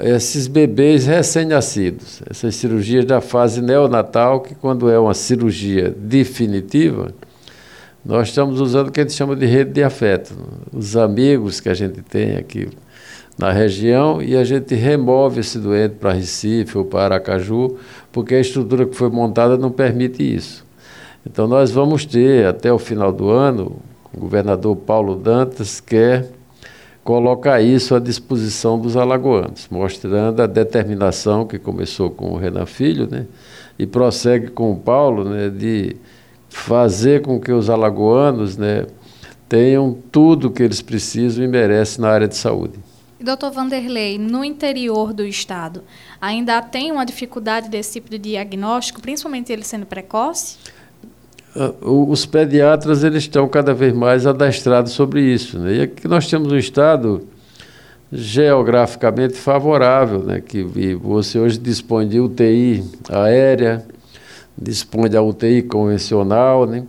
esses 0.00 0.46
bebês 0.46 1.04
recém-nascidos, 1.04 2.22
essas 2.30 2.54
cirurgias 2.54 3.04
da 3.04 3.20
fase 3.20 3.60
neonatal, 3.60 4.40
que 4.40 4.54
quando 4.54 4.88
é 4.88 4.98
uma 4.98 5.12
cirurgia 5.12 5.94
definitiva, 5.94 7.12
nós 8.04 8.28
estamos 8.28 8.60
usando 8.60 8.88
o 8.88 8.92
que 8.92 9.00
a 9.00 9.02
gente 9.02 9.14
chama 9.14 9.34
de 9.34 9.46
rede 9.46 9.72
de 9.72 9.82
afeto. 9.82 10.34
Os 10.72 10.96
amigos 10.96 11.60
que 11.60 11.68
a 11.68 11.74
gente 11.74 12.02
tem 12.02 12.36
aqui, 12.36 12.68
na 13.38 13.50
região 13.50 14.22
e 14.22 14.36
a 14.36 14.44
gente 14.44 14.74
remove 14.74 15.40
esse 15.40 15.58
doente 15.58 15.96
para 15.96 16.12
Recife 16.12 16.78
ou 16.78 16.84
para 16.84 17.16
Aracaju, 17.16 17.76
porque 18.12 18.34
a 18.34 18.40
estrutura 18.40 18.86
que 18.86 18.94
foi 18.94 19.10
montada 19.10 19.56
não 19.56 19.70
permite 19.70 20.22
isso. 20.22 20.64
Então 21.26 21.48
nós 21.48 21.70
vamos 21.70 22.04
ter 22.04 22.46
até 22.46 22.72
o 22.72 22.78
final 22.78 23.12
do 23.12 23.30
ano, 23.30 23.76
o 24.12 24.20
governador 24.20 24.76
Paulo 24.76 25.16
Dantas 25.16 25.80
quer 25.80 26.28
colocar 27.02 27.60
isso 27.60 27.94
à 27.94 27.98
disposição 27.98 28.78
dos 28.78 28.96
alagoanos, 28.96 29.66
mostrando 29.70 30.40
a 30.40 30.46
determinação 30.46 31.46
que 31.46 31.58
começou 31.58 32.10
com 32.10 32.32
o 32.32 32.36
Renan 32.36 32.66
Filho, 32.66 33.08
né, 33.10 33.26
e 33.78 33.86
prossegue 33.86 34.48
com 34.48 34.72
o 34.72 34.76
Paulo, 34.76 35.24
né, 35.24 35.50
de 35.50 35.96
fazer 36.54 37.20
com 37.20 37.40
que 37.40 37.52
os 37.52 37.68
alagoanos, 37.68 38.56
né, 38.56 38.86
tenham 39.48 39.98
tudo 40.12 40.46
o 40.46 40.50
que 40.50 40.62
eles 40.62 40.80
precisam 40.80 41.44
e 41.44 41.48
merecem 41.48 42.00
na 42.00 42.08
área 42.08 42.28
de 42.28 42.36
saúde. 42.36 42.78
Doutor 43.20 43.50
Vanderlei, 43.50 44.18
no 44.18 44.44
interior 44.44 45.12
do 45.12 45.26
estado, 45.26 45.82
ainda 46.20 46.62
tem 46.62 46.92
uma 46.92 47.04
dificuldade 47.04 47.68
desse 47.68 47.94
tipo 47.94 48.08
de 48.08 48.18
diagnóstico, 48.18 49.00
principalmente 49.00 49.52
ele 49.52 49.64
sendo 49.64 49.84
precoce? 49.84 50.56
Ah, 51.56 51.72
os 51.82 52.24
pediatras 52.24 53.02
eles 53.02 53.24
estão 53.24 53.48
cada 53.48 53.74
vez 53.74 53.92
mais 53.92 54.24
adestrados 54.24 54.92
sobre 54.92 55.22
isso. 55.22 55.58
Né? 55.58 55.74
E 55.74 55.82
aqui 55.82 56.06
nós 56.06 56.28
temos 56.28 56.52
um 56.52 56.56
estado 56.56 57.26
geograficamente 58.12 59.34
favorável, 59.34 60.20
né? 60.22 60.40
que 60.40 60.62
você 60.94 61.38
hoje 61.38 61.58
dispõe 61.58 62.06
de 62.06 62.20
UTI 62.20 62.84
aérea, 63.10 63.84
dispõe 64.56 65.08
da 65.08 65.22
UTI 65.22 65.62
convencional, 65.62 66.66
né? 66.66 66.84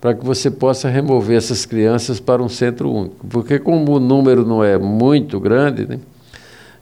para 0.00 0.14
que 0.14 0.24
você 0.24 0.50
possa 0.50 0.88
remover 0.88 1.36
essas 1.36 1.66
crianças 1.66 2.20
para 2.20 2.42
um 2.42 2.48
centro 2.48 2.90
único. 2.90 3.26
Porque 3.26 3.58
como 3.58 3.92
o 3.92 4.00
número 4.00 4.46
não 4.46 4.62
é 4.62 4.78
muito 4.78 5.40
grande, 5.40 5.86
né, 5.86 5.98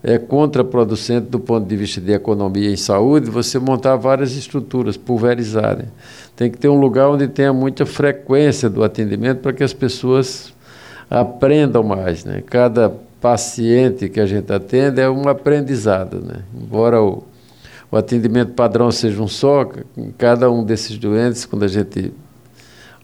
é 0.02 0.18
contraproducente 0.18 1.28
do 1.28 1.40
ponto 1.40 1.66
de 1.66 1.76
vista 1.76 2.00
de 2.00 2.12
economia 2.12 2.70
e 2.70 2.76
saúde 2.76 3.30
você 3.30 3.58
montar 3.58 3.96
várias 3.96 4.36
estruturas 4.36 4.96
pulverizadas. 4.96 5.86
Tem 6.36 6.50
que 6.50 6.58
ter 6.58 6.68
um 6.68 6.78
lugar 6.78 7.08
onde 7.08 7.26
tenha 7.26 7.52
muita 7.52 7.86
frequência 7.86 8.68
do 8.68 8.84
atendimento 8.84 9.40
para 9.40 9.52
que 9.52 9.64
as 9.64 9.72
pessoas 9.72 10.52
aprendam 11.10 11.82
mais. 11.82 12.24
Né? 12.24 12.42
Cada 12.46 12.92
paciente 13.20 14.08
que 14.08 14.20
a 14.20 14.26
gente 14.26 14.52
atende 14.52 15.00
é 15.00 15.08
um 15.08 15.28
aprendizado. 15.28 16.20
Né? 16.20 16.40
Embora 16.54 17.02
o, 17.02 17.24
o 17.90 17.96
atendimento 17.96 18.52
padrão 18.52 18.90
seja 18.90 19.22
um 19.22 19.28
só, 19.28 19.68
cada 20.18 20.50
um 20.50 20.64
desses 20.64 20.98
doentes, 20.98 21.44
quando 21.44 21.64
a 21.64 21.68
gente 21.68 22.12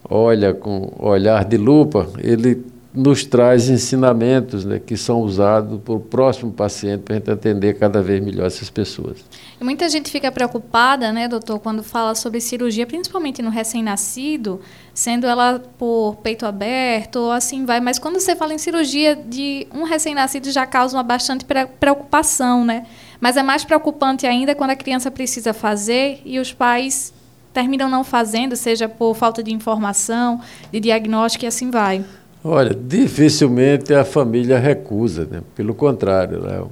olha 0.09 0.53
com 0.53 0.93
olhar 0.99 1.45
de 1.45 1.57
lupa, 1.57 2.09
ele 2.19 2.73
nos 2.93 3.25
traz 3.25 3.69
ensinamentos 3.69 4.63
né, 4.63 4.79
que 4.79 4.95
são 4.95 5.21
usados 5.21 5.81
para 5.81 5.95
o 5.95 5.99
próximo 5.99 6.51
paciente 6.51 7.01
para 7.01 7.15
a 7.15 7.17
gente 7.17 7.31
atender 7.31 7.73
cada 7.73 8.03
vez 8.03 8.23
melhor 8.23 8.45
essas 8.45 8.69
pessoas. 8.69 9.25
Muita 9.59 9.89
gente 9.89 10.11
fica 10.11 10.31
preocupada, 10.31 11.11
né, 11.11 11.27
doutor, 11.27 11.59
quando 11.59 11.81
fala 11.81 12.13
sobre 12.13 12.39
cirurgia, 12.39 12.85
principalmente 12.85 13.41
no 13.41 13.49
recém-nascido, 13.49 14.61
sendo 14.93 15.25
ela 15.25 15.59
por 15.77 16.17
peito 16.17 16.45
aberto 16.45 17.15
ou 17.15 17.31
assim 17.31 17.65
vai. 17.65 17.79
Mas 17.79 17.97
quando 17.97 18.19
você 18.19 18.35
fala 18.35 18.53
em 18.53 18.59
cirurgia 18.59 19.15
de 19.15 19.65
um 19.73 19.83
recém-nascido 19.83 20.51
já 20.51 20.67
causa 20.67 20.95
uma 20.95 21.03
bastante 21.03 21.45
preocupação, 21.79 22.63
né? 22.63 22.85
Mas 23.23 23.37
é 23.37 23.41
mais 23.41 23.63
preocupante 23.63 24.27
ainda 24.27 24.53
quando 24.53 24.71
a 24.71 24.75
criança 24.75 25.09
precisa 25.09 25.53
fazer 25.53 26.19
e 26.25 26.39
os 26.39 26.51
pais 26.51 27.13
terminam 27.53 27.89
não 27.89 28.03
fazendo, 28.03 28.53
seja 28.53 28.89
por 28.89 29.15
falta 29.15 29.41
de 29.41 29.53
informação, 29.53 30.41
de 30.69 30.81
diagnóstico 30.81 31.45
e 31.45 31.47
assim 31.47 31.71
vai. 31.71 32.03
Olha, 32.43 32.75
dificilmente 32.75 33.93
a 33.93 34.03
família 34.03 34.59
recusa, 34.59 35.23
né? 35.23 35.41
pelo 35.55 35.73
contrário, 35.73 36.41
né? 36.41 36.65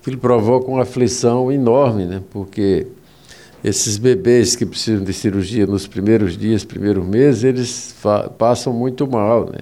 aquilo 0.00 0.18
provoca 0.18 0.68
uma 0.68 0.82
aflição 0.82 1.52
enorme, 1.52 2.06
né? 2.06 2.20
porque 2.28 2.88
esses 3.62 3.96
bebês 3.96 4.56
que 4.56 4.66
precisam 4.66 5.04
de 5.04 5.12
cirurgia 5.12 5.64
nos 5.64 5.86
primeiros 5.86 6.36
dias, 6.36 6.64
primeiros 6.64 7.06
meses, 7.06 7.44
eles 7.44 7.94
passam 8.36 8.72
muito 8.72 9.06
mal, 9.06 9.44
né? 9.44 9.60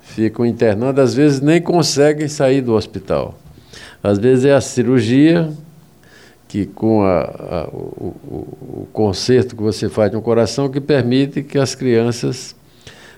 ficam 0.00 0.46
internando, 0.46 1.02
às 1.02 1.12
vezes 1.12 1.42
nem 1.42 1.60
conseguem 1.60 2.28
sair 2.28 2.62
do 2.62 2.72
hospital. 2.72 3.43
Às 4.02 4.18
vezes 4.18 4.44
é 4.44 4.54
a 4.54 4.60
cirurgia, 4.60 5.50
que 6.48 6.66
com 6.66 7.02
a, 7.02 7.20
a, 7.20 7.68
o, 7.72 8.14
o, 8.22 8.88
conserto 8.92 9.56
que 9.56 9.62
você 9.62 9.88
faz 9.88 10.12
no 10.12 10.22
coração, 10.22 10.68
que 10.68 10.80
permite 10.80 11.42
que 11.42 11.58
as 11.58 11.74
crianças 11.74 12.54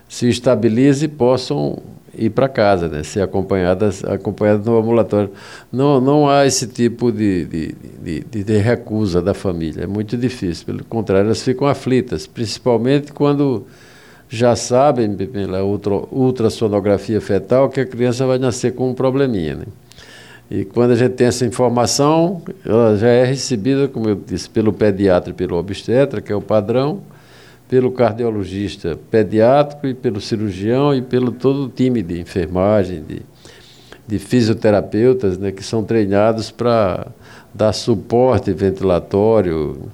se 0.08 0.28
estabilize 0.28 1.04
e 1.04 1.08
possam 1.08 1.82
ir 2.16 2.30
para 2.30 2.48
casa, 2.48 2.88
né? 2.88 3.02
ser 3.02 3.20
acompanhadas, 3.20 4.02
acompanhadas 4.04 4.64
no 4.64 4.78
ambulatório. 4.78 5.30
Não, 5.70 6.00
não 6.00 6.28
há 6.28 6.46
esse 6.46 6.66
tipo 6.66 7.12
de, 7.12 7.44
de, 7.44 8.22
de, 8.24 8.44
de, 8.44 8.56
recusa 8.56 9.20
da 9.20 9.34
família, 9.34 9.84
é 9.84 9.86
muito 9.86 10.16
difícil. 10.16 10.64
Pelo 10.64 10.84
contrário, 10.84 11.26
elas 11.26 11.42
ficam 11.42 11.66
aflitas, 11.66 12.26
principalmente 12.26 13.12
quando 13.12 13.66
já 14.28 14.56
sabem 14.56 15.14
pela 15.14 15.62
ultrassonografia 15.62 17.20
fetal 17.20 17.68
que 17.68 17.80
a 17.80 17.86
criança 17.86 18.26
vai 18.26 18.38
nascer 18.38 18.74
com 18.74 18.90
um 18.90 18.94
probleminha. 18.94 19.56
Né? 19.56 19.66
E 20.50 20.64
quando 20.64 20.92
a 20.92 20.94
gente 20.94 21.12
tem 21.12 21.26
essa 21.26 21.44
informação, 21.44 22.40
ela 22.64 22.96
já 22.96 23.08
é 23.08 23.24
recebida, 23.24 23.88
como 23.88 24.08
eu 24.08 24.14
disse, 24.14 24.48
pelo 24.48 24.72
pediatra 24.72 25.30
e 25.30 25.34
pelo 25.34 25.56
obstetra, 25.56 26.20
que 26.20 26.32
é 26.32 26.36
o 26.36 26.40
padrão, 26.40 27.02
pelo 27.68 27.90
cardiologista 27.90 28.96
pediátrico 29.10 29.88
e 29.88 29.94
pelo 29.94 30.20
cirurgião 30.20 30.94
e 30.94 31.02
pelo 31.02 31.32
todo 31.32 31.64
o 31.64 31.68
time 31.68 32.00
de 32.00 32.20
enfermagem, 32.20 33.02
de, 33.02 33.22
de 34.06 34.18
fisioterapeutas, 34.20 35.36
né, 35.36 35.50
que 35.50 35.64
são 35.64 35.82
treinados 35.82 36.52
para 36.52 37.08
dar 37.52 37.72
suporte 37.72 38.52
ventilatório, 38.52 39.90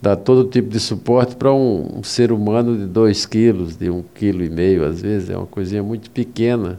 dar 0.00 0.16
todo 0.16 0.48
tipo 0.48 0.68
de 0.68 0.78
suporte 0.78 1.34
para 1.34 1.52
um, 1.52 1.98
um, 1.98 2.02
ser 2.04 2.30
humano 2.30 2.76
de 2.76 2.86
2 2.86 3.26
quilos, 3.26 3.76
de 3.76 3.90
um 3.90 4.02
quilo 4.14 4.44
e 4.44 4.48
meio, 4.50 4.84
às 4.84 5.02
vezes, 5.02 5.28
é 5.30 5.36
uma 5.36 5.46
coisinha 5.46 5.82
muito 5.82 6.10
pequena 6.10 6.78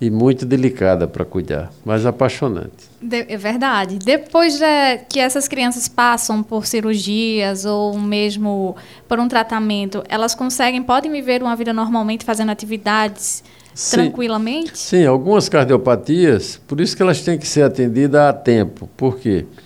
e 0.00 0.08
muito 0.08 0.46
delicada 0.46 1.06
para 1.06 1.24
cuidar, 1.24 1.70
mas 1.84 2.06
apaixonante. 2.06 2.88
De, 3.02 3.26
é 3.28 3.36
verdade. 3.36 3.98
Depois 3.98 4.58
de, 4.58 4.98
que 5.08 5.18
essas 5.20 5.46
crianças 5.46 5.88
passam 5.88 6.42
por 6.42 6.64
cirurgias 6.64 7.64
ou 7.64 7.98
mesmo 7.98 8.76
por 9.06 9.18
um 9.18 9.28
tratamento, 9.28 10.02
elas 10.08 10.34
conseguem, 10.34 10.82
podem 10.82 11.10
viver 11.10 11.42
uma 11.42 11.54
vida 11.54 11.72
normalmente 11.72 12.24
fazendo 12.24 12.50
atividades 12.50 13.44
sim, 13.74 13.96
tranquilamente? 13.96 14.78
Sim, 14.78 15.04
algumas 15.04 15.48
cardiopatias, 15.48 16.58
por 16.66 16.80
isso 16.80 16.96
que 16.96 17.02
elas 17.02 17.20
têm 17.20 17.36
que 17.36 17.46
ser 17.46 17.62
atendidas 17.62 18.20
a 18.20 18.32
tempo. 18.32 18.88
Por 18.96 19.18
quê? 19.18 19.44
Porque 19.50 19.59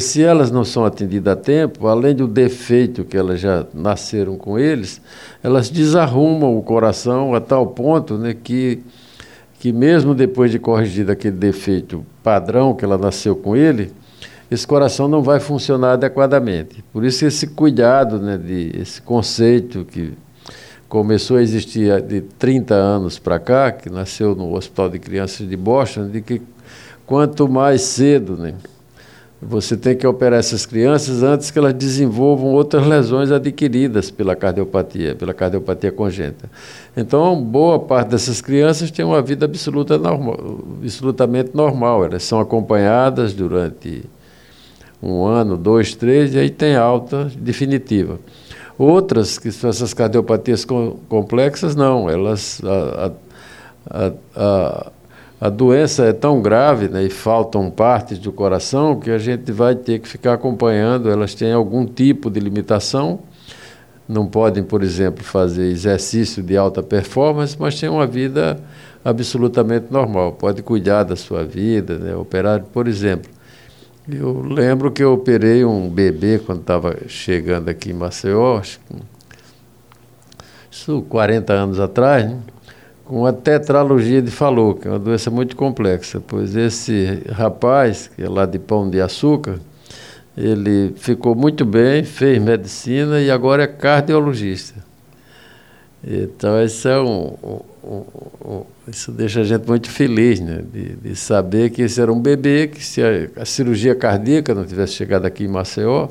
se 0.00 0.22
elas 0.22 0.50
não 0.50 0.64
são 0.64 0.84
atendidas 0.84 1.32
a 1.32 1.36
tempo, 1.36 1.86
além 1.86 2.14
do 2.14 2.26
defeito 2.26 3.04
que 3.04 3.16
elas 3.16 3.40
já 3.40 3.66
nasceram 3.74 4.36
com 4.36 4.58
eles, 4.58 5.00
elas 5.42 5.68
desarrumam 5.68 6.56
o 6.56 6.62
coração 6.62 7.34
a 7.34 7.40
tal 7.40 7.66
ponto 7.66 8.16
né, 8.16 8.34
que 8.34 8.82
que 9.60 9.74
mesmo 9.74 10.14
depois 10.14 10.50
de 10.50 10.58
corrigido 10.58 11.12
aquele 11.12 11.36
defeito 11.36 12.04
padrão 12.22 12.74
que 12.74 12.82
ela 12.82 12.96
nasceu 12.96 13.36
com 13.36 13.54
ele, 13.54 13.92
esse 14.50 14.66
coração 14.66 15.06
não 15.06 15.22
vai 15.22 15.38
funcionar 15.38 15.92
adequadamente. 15.92 16.82
Por 16.90 17.04
isso 17.04 17.26
esse 17.26 17.46
cuidado, 17.46 18.18
né, 18.18 18.38
de, 18.38 18.72
esse 18.74 19.02
conceito 19.02 19.84
que 19.84 20.14
começou 20.88 21.36
a 21.36 21.42
existir 21.42 22.00
de 22.00 22.22
30 22.22 22.74
anos 22.74 23.18
para 23.18 23.38
cá, 23.38 23.70
que 23.70 23.90
nasceu 23.90 24.34
no 24.34 24.56
Hospital 24.56 24.88
de 24.88 24.98
Crianças 24.98 25.46
de 25.46 25.56
Boston, 25.58 26.08
de 26.08 26.22
que 26.22 26.40
quanto 27.06 27.46
mais 27.46 27.82
cedo, 27.82 28.38
né, 28.38 28.54
você 29.42 29.74
tem 29.74 29.96
que 29.96 30.06
operar 30.06 30.38
essas 30.38 30.66
crianças 30.66 31.22
antes 31.22 31.50
que 31.50 31.58
elas 31.58 31.72
desenvolvam 31.72 32.48
outras 32.48 32.86
lesões 32.86 33.32
adquiridas 33.32 34.10
pela 34.10 34.36
cardiopatia, 34.36 35.14
pela 35.14 35.32
cardiopatia 35.32 35.90
congênita. 35.90 36.50
Então, 36.94 37.42
boa 37.42 37.78
parte 37.78 38.08
dessas 38.08 38.42
crianças 38.42 38.90
tem 38.90 39.02
uma 39.02 39.22
vida 39.22 39.46
absoluta 39.46 39.96
normal, 39.96 40.60
absolutamente 40.82 41.50
normal. 41.54 42.04
Elas 42.04 42.22
são 42.22 42.38
acompanhadas 42.38 43.32
durante 43.32 44.04
um 45.02 45.24
ano, 45.24 45.56
dois, 45.56 45.94
três, 45.94 46.34
e 46.34 46.38
aí 46.38 46.50
tem 46.50 46.76
alta 46.76 47.24
definitiva. 47.36 48.20
Outras, 48.76 49.38
que 49.38 49.50
são 49.50 49.70
essas 49.70 49.94
cardiopatias 49.94 50.66
complexas, 51.08 51.74
não. 51.74 52.10
Elas. 52.10 52.60
A, 52.64 53.12
a, 53.88 54.12
a, 54.36 54.92
a 55.40 55.48
doença 55.48 56.04
é 56.04 56.12
tão 56.12 56.42
grave 56.42 56.88
né, 56.88 57.02
e 57.02 57.08
faltam 57.08 57.70
partes 57.70 58.18
do 58.18 58.30
coração 58.30 59.00
que 59.00 59.10
a 59.10 59.16
gente 59.16 59.50
vai 59.50 59.74
ter 59.74 59.98
que 59.98 60.06
ficar 60.06 60.34
acompanhando. 60.34 61.08
Elas 61.08 61.34
têm 61.34 61.50
algum 61.50 61.86
tipo 61.86 62.30
de 62.30 62.38
limitação. 62.38 63.20
Não 64.06 64.26
podem, 64.26 64.62
por 64.62 64.82
exemplo, 64.82 65.24
fazer 65.24 65.64
exercício 65.64 66.42
de 66.42 66.58
alta 66.58 66.82
performance, 66.82 67.56
mas 67.58 67.80
têm 67.80 67.88
uma 67.88 68.06
vida 68.06 68.60
absolutamente 69.02 69.86
normal. 69.90 70.32
Pode 70.32 70.62
cuidar 70.62 71.04
da 71.04 71.16
sua 71.16 71.42
vida, 71.42 71.96
né, 71.96 72.14
operar, 72.14 72.62
por 72.64 72.86
exemplo. 72.86 73.30
Eu 74.06 74.42
lembro 74.42 74.90
que 74.90 75.02
eu 75.02 75.14
operei 75.14 75.64
um 75.64 75.88
bebê 75.88 76.38
quando 76.38 76.60
estava 76.60 76.96
chegando 77.06 77.70
aqui 77.70 77.90
em 77.90 77.94
Maceió, 77.94 78.60
isso 80.70 81.02
40 81.08 81.52
anos 81.52 81.80
atrás, 81.80 82.28
né? 82.28 82.38
Com 83.10 83.26
a 83.26 83.32
tetralogia 83.32 84.22
de 84.22 84.30
Fallot, 84.30 84.82
que 84.82 84.86
é 84.86 84.90
uma 84.92 84.98
doença 85.00 85.32
muito 85.32 85.56
complexa, 85.56 86.22
pois 86.24 86.54
esse 86.54 87.24
rapaz, 87.28 88.08
que 88.14 88.22
é 88.22 88.28
lá 88.28 88.46
de 88.46 88.56
Pão 88.56 88.88
de 88.88 89.00
Açúcar, 89.00 89.58
ele 90.36 90.94
ficou 90.96 91.34
muito 91.34 91.64
bem, 91.64 92.04
fez 92.04 92.40
medicina 92.40 93.20
e 93.20 93.28
agora 93.28 93.64
é 93.64 93.66
cardiologista. 93.66 94.76
Então, 96.06 96.62
isso, 96.62 96.86
é 96.86 97.00
um, 97.00 97.34
um, 97.42 98.04
um, 98.44 98.62
isso 98.86 99.10
deixa 99.10 99.40
a 99.40 99.44
gente 99.44 99.66
muito 99.66 99.90
feliz, 99.90 100.38
né? 100.38 100.62
De, 100.72 100.94
de, 100.94 101.16
saber 101.16 101.70
que 101.70 101.82
esse 101.82 102.00
era 102.00 102.12
um 102.12 102.20
bebê, 102.20 102.68
que 102.68 102.82
se 102.82 103.02
a, 103.02 103.42
a 103.42 103.44
cirurgia 103.44 103.96
cardíaca 103.96 104.54
não 104.54 104.64
tivesse 104.64 104.92
chegado 104.92 105.26
aqui 105.26 105.46
em 105.46 105.48
Maceió, 105.48 106.06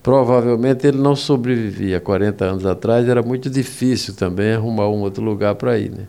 provavelmente 0.00 0.86
ele 0.86 0.98
não 0.98 1.16
sobrevivia. 1.16 1.98
40 1.98 2.44
anos 2.44 2.66
atrás 2.66 3.08
era 3.08 3.20
muito 3.20 3.50
difícil 3.50 4.14
também 4.14 4.52
arrumar 4.52 4.88
um 4.88 5.00
outro 5.00 5.24
lugar 5.24 5.56
para 5.56 5.76
ir. 5.76 5.90
Né? 5.90 6.04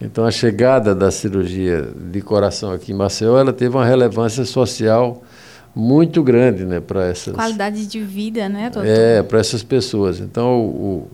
Então, 0.00 0.24
a 0.24 0.30
chegada 0.30 0.94
da 0.94 1.10
cirurgia 1.10 1.88
de 2.10 2.20
coração 2.20 2.72
aqui 2.72 2.92
em 2.92 2.94
Maceió, 2.94 3.38
ela 3.38 3.52
teve 3.52 3.76
uma 3.76 3.86
relevância 3.86 4.44
social 4.44 5.22
muito 5.74 6.22
grande, 6.22 6.64
né, 6.64 6.80
para 6.80 7.06
essas 7.06 7.34
qualidade 7.34 7.86
de 7.86 8.00
vida, 8.00 8.48
né, 8.48 8.70
doutor? 8.70 8.88
É, 8.88 9.22
para 9.22 9.40
essas 9.40 9.62
pessoas. 9.62 10.20
Então, 10.20 10.60
o, 10.60 11.08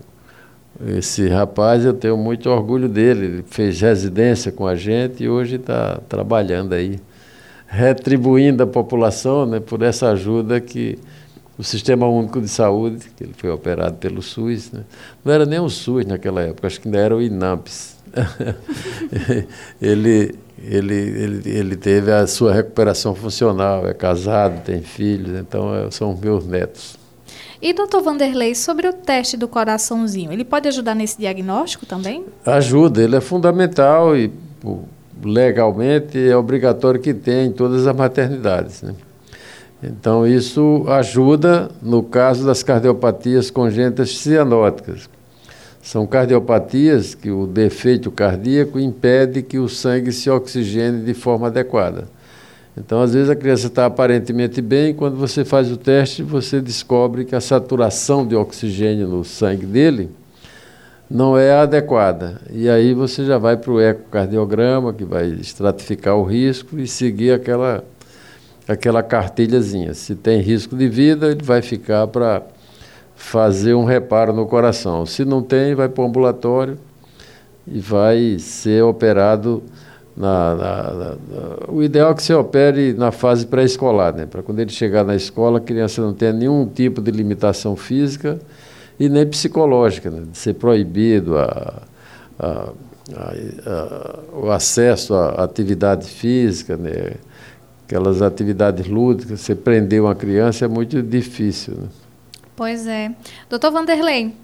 esse 0.87 1.27
rapaz, 1.27 1.85
eu 1.85 1.93
tenho 1.93 2.17
muito 2.17 2.49
orgulho 2.49 2.87
dele. 2.87 3.25
Ele 3.25 3.45
fez 3.47 3.81
residência 3.81 4.51
com 4.51 4.67
a 4.67 4.75
gente 4.75 5.23
e 5.23 5.29
hoje 5.29 5.55
está 5.55 5.99
trabalhando 6.07 6.73
aí, 6.73 6.99
retribuindo 7.67 8.63
a 8.63 8.67
população, 8.67 9.45
né, 9.45 9.59
por 9.59 9.81
essa 9.81 10.09
ajuda 10.09 10.59
que 10.59 10.97
o 11.57 11.63
Sistema 11.63 12.07
Único 12.07 12.41
de 12.41 12.47
Saúde, 12.47 13.11
que 13.15 13.23
ele 13.23 13.33
foi 13.37 13.51
operado 13.51 13.95
pelo 13.97 14.21
SUS, 14.21 14.71
né? 14.71 14.83
não 15.23 15.31
era 15.31 15.45
nem 15.45 15.59
o 15.59 15.69
SUS 15.69 16.05
naquela 16.05 16.41
época, 16.41 16.65
acho 16.65 16.81
que 16.81 16.87
ainda 16.87 16.97
era 16.97 17.15
o 17.15 17.21
INAMPS. 17.21 17.97
ele, 19.81 20.35
ele, 20.63 20.95
ele, 20.95 21.49
ele 21.49 21.75
teve 21.75 22.11
a 22.11 22.27
sua 22.27 22.53
recuperação 22.53 23.15
funcional, 23.15 23.87
é 23.87 23.93
casado, 23.93 24.63
tem 24.63 24.81
filhos, 24.81 25.39
então 25.39 25.73
é, 25.73 25.89
são 25.91 26.15
meus 26.15 26.45
netos. 26.45 26.99
E, 27.61 27.73
doutor 27.73 28.01
Vanderlei, 28.01 28.55
sobre 28.55 28.87
o 28.87 28.93
teste 28.93 29.37
do 29.37 29.47
coraçãozinho, 29.47 30.31
ele 30.33 30.43
pode 30.43 30.67
ajudar 30.67 30.95
nesse 30.95 31.19
diagnóstico 31.19 31.85
também? 31.85 32.25
Ajuda, 32.43 33.03
ele 33.03 33.15
é 33.15 33.21
fundamental 33.21 34.17
e 34.17 34.31
legalmente 35.23 36.17
é 36.17 36.35
obrigatório 36.35 36.99
que 36.99 37.13
tenha 37.13 37.43
em 37.45 37.51
todas 37.51 37.85
as 37.85 37.95
maternidades. 37.95 38.81
Né? 38.81 38.95
Então, 39.83 40.25
isso 40.25 40.85
ajuda 40.87 41.69
no 41.81 42.01
caso 42.01 42.45
das 42.45 42.63
cardiopatias 42.63 43.51
congênitas 43.51 44.17
cianóticas. 44.17 45.07
São 45.81 46.05
cardiopatias 46.05 47.15
que 47.15 47.31
o 47.31 47.47
defeito 47.47 48.11
cardíaco 48.11 48.79
impede 48.79 49.41
que 49.41 49.57
o 49.57 49.67
sangue 49.67 50.11
se 50.11 50.29
oxigene 50.29 51.03
de 51.03 51.13
forma 51.13 51.47
adequada. 51.47 52.07
Então, 52.77 53.01
às 53.01 53.13
vezes, 53.13 53.29
a 53.29 53.35
criança 53.35 53.67
está 53.67 53.85
aparentemente 53.85 54.61
bem, 54.61 54.93
quando 54.93 55.17
você 55.17 55.43
faz 55.43 55.71
o 55.71 55.77
teste, 55.77 56.23
você 56.23 56.61
descobre 56.61 57.25
que 57.25 57.35
a 57.35 57.41
saturação 57.41 58.25
de 58.25 58.35
oxigênio 58.35 59.07
no 59.07 59.25
sangue 59.25 59.65
dele 59.65 60.09
não 61.09 61.37
é 61.37 61.51
adequada. 61.51 62.39
E 62.49 62.69
aí 62.69 62.93
você 62.93 63.25
já 63.25 63.37
vai 63.37 63.57
para 63.57 63.71
o 63.71 63.81
ecocardiograma, 63.81 64.93
que 64.93 65.03
vai 65.03 65.27
estratificar 65.27 66.15
o 66.15 66.23
risco 66.23 66.79
e 66.79 66.87
seguir 66.87 67.33
aquela, 67.33 67.83
aquela 68.65 69.03
cartilhazinha. 69.03 69.93
Se 69.93 70.15
tem 70.15 70.39
risco 70.39 70.75
de 70.75 70.87
vida, 70.87 71.27
ele 71.27 71.43
vai 71.43 71.61
ficar 71.61 72.07
para 72.07 72.41
fazer 73.21 73.75
um 73.75 73.85
reparo 73.85 74.33
no 74.33 74.45
coração. 74.45 75.05
Se 75.05 75.23
não 75.23 75.41
tem, 75.41 75.75
vai 75.75 75.87
para 75.87 76.03
o 76.03 76.07
ambulatório 76.07 76.77
e 77.65 77.79
vai 77.79 78.37
ser 78.39 78.83
operado. 78.83 79.63
Na, 80.17 80.55
na, 80.55 80.83
na, 80.91 81.17
o 81.69 81.81
ideal 81.81 82.11
é 82.11 82.13
que 82.13 82.21
você 82.21 82.33
opere 82.33 82.93
na 82.93 83.11
fase 83.13 83.45
pré-escolar, 83.45 84.13
né? 84.13 84.25
para 84.25 84.41
quando 84.41 84.59
ele 84.59 84.71
chegar 84.71 85.05
na 85.05 85.15
escola, 85.15 85.59
a 85.59 85.61
criança 85.61 86.01
não 86.01 86.13
tenha 86.13 86.33
nenhum 86.33 86.65
tipo 86.65 87.01
de 87.01 87.11
limitação 87.11 87.77
física 87.77 88.37
e 88.99 89.07
nem 89.07 89.25
psicológica, 89.25 90.09
né? 90.09 90.23
de 90.29 90.37
ser 90.37 90.55
proibido 90.55 91.37
a, 91.37 91.83
a, 92.37 92.73
a, 93.15 94.19
o 94.33 94.51
acesso 94.51 95.13
à 95.13 95.43
atividade 95.43 96.09
física, 96.09 96.75
né? 96.75 97.13
aquelas 97.85 98.21
atividades 98.21 98.87
lúdicas, 98.87 99.39
você 99.39 99.55
prender 99.55 100.01
uma 100.01 100.15
criança 100.15 100.65
é 100.65 100.67
muito 100.67 101.01
difícil. 101.01 101.75
Né? 101.75 101.87
Pois 102.61 102.85
é. 102.85 103.11
Doutor 103.49 103.71
Vanderlei, 103.71 104.35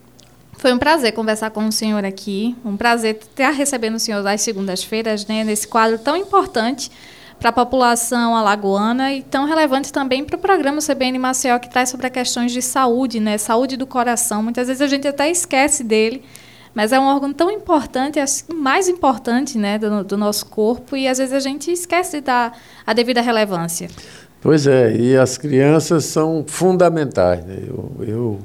foi 0.54 0.74
um 0.74 0.80
prazer 0.80 1.14
conversar 1.14 1.52
com 1.52 1.68
o 1.68 1.72
senhor 1.72 2.04
aqui, 2.04 2.56
um 2.66 2.76
prazer 2.76 3.20
estar 3.22 3.52
recebendo 3.52 3.94
o 3.94 4.00
senhor 4.00 4.26
às 4.26 4.42
segundas-feiras, 4.42 5.28
né, 5.28 5.44
nesse 5.44 5.68
quadro 5.68 6.00
tão 6.00 6.18
importante 6.18 6.90
para 7.38 7.50
a 7.50 7.54
população 7.54 8.36
alagoana 8.36 9.14
e 9.14 9.22
tão 9.22 9.46
relevante 9.46 9.94
também 9.94 10.26
para 10.26 10.36
o 10.36 10.40
programa 10.40 10.82
CBN 10.82 11.20
Maceió, 11.20 11.60
que 11.60 11.70
traz 11.70 11.90
sobre 11.90 12.10
questões 12.10 12.52
de 12.52 12.60
saúde, 12.60 13.20
né, 13.20 13.38
saúde 13.38 13.78
do 13.78 13.86
coração. 13.86 14.42
Muitas 14.42 14.66
vezes 14.68 14.82
a 14.82 14.88
gente 14.88 15.08
até 15.08 15.30
esquece 15.30 15.84
dele, 15.84 16.26
mas 16.74 16.92
é 16.92 17.00
um 17.00 17.06
órgão 17.06 17.32
tão 17.32 17.52
importante, 17.52 18.20
mais 18.52 18.88
importante 18.90 19.60
né, 19.60 19.78
do, 19.78 20.04
do 20.04 20.18
nosso 20.18 20.48
corpo, 20.48 20.98
e 20.98 21.08
às 21.08 21.20
vezes 21.20 21.36
a 21.36 21.40
gente 21.40 21.72
esquece 21.72 22.18
de 22.18 22.22
dar 22.22 22.58
a 22.84 22.94
devida 22.94 23.22
relevância. 23.22 23.88
Pois 24.42 24.68
é, 24.68 24.96
e 24.96 25.18
as 25.18 25.38
crianças 25.38 26.06
são 26.06 26.44
fundamentais. 26.46 27.44
Né? 27.44 27.64
Eu 28.08 28.40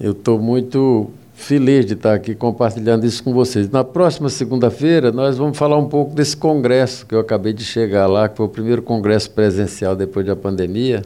estou 0.00 0.38
muito 0.40 1.10
feliz 1.34 1.86
de 1.86 1.94
estar 1.94 2.14
aqui 2.14 2.34
compartilhando 2.34 3.04
isso 3.04 3.22
com 3.22 3.32
vocês. 3.32 3.68
Na 3.70 3.82
próxima 3.82 4.28
segunda-feira, 4.28 5.10
nós 5.10 5.38
vamos 5.38 5.58
falar 5.58 5.76
um 5.76 5.88
pouco 5.88 6.14
desse 6.14 6.36
congresso 6.36 7.04
que 7.04 7.14
eu 7.14 7.20
acabei 7.20 7.52
de 7.52 7.64
chegar 7.64 8.06
lá, 8.06 8.28
que 8.28 8.36
foi 8.36 8.46
o 8.46 8.48
primeiro 8.48 8.82
congresso 8.82 9.30
presencial 9.30 9.96
depois 9.96 10.24
da 10.24 10.36
pandemia. 10.36 11.02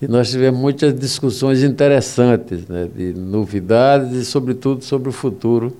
E 0.00 0.08
nós 0.08 0.30
tivemos 0.30 0.60
muitas 0.60 0.92
discussões 0.98 1.62
interessantes, 1.62 2.66
né, 2.66 2.88
de 2.92 3.12
novidades 3.14 4.12
e, 4.16 4.24
sobretudo, 4.24 4.82
sobre 4.82 5.08
o 5.08 5.12
futuro 5.12 5.76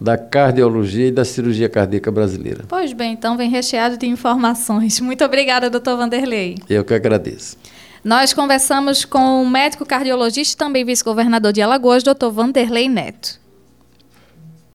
da 0.00 0.16
cardiologia 0.18 1.08
e 1.08 1.10
da 1.10 1.24
cirurgia 1.24 1.68
cardíaca 1.68 2.10
brasileira. 2.10 2.64
Pois 2.68 2.92
bem, 2.92 3.12
então 3.12 3.36
vem 3.36 3.50
recheado 3.50 3.96
de 3.96 4.06
informações. 4.06 5.00
Muito 5.00 5.24
obrigada, 5.24 5.70
doutor 5.70 5.96
Vanderlei. 5.96 6.56
Eu 6.68 6.84
que 6.84 6.94
agradeço. 6.94 7.56
Nós 8.04 8.32
conversamos 8.32 9.04
com 9.04 9.42
o 9.42 9.50
médico 9.50 9.84
cardiologista 9.84 10.54
e 10.54 10.58
também 10.58 10.84
vice-governador 10.84 11.52
de 11.52 11.60
Alagoas, 11.60 12.02
doutor 12.04 12.30
Vanderlei 12.30 12.88
Neto. 12.88 13.40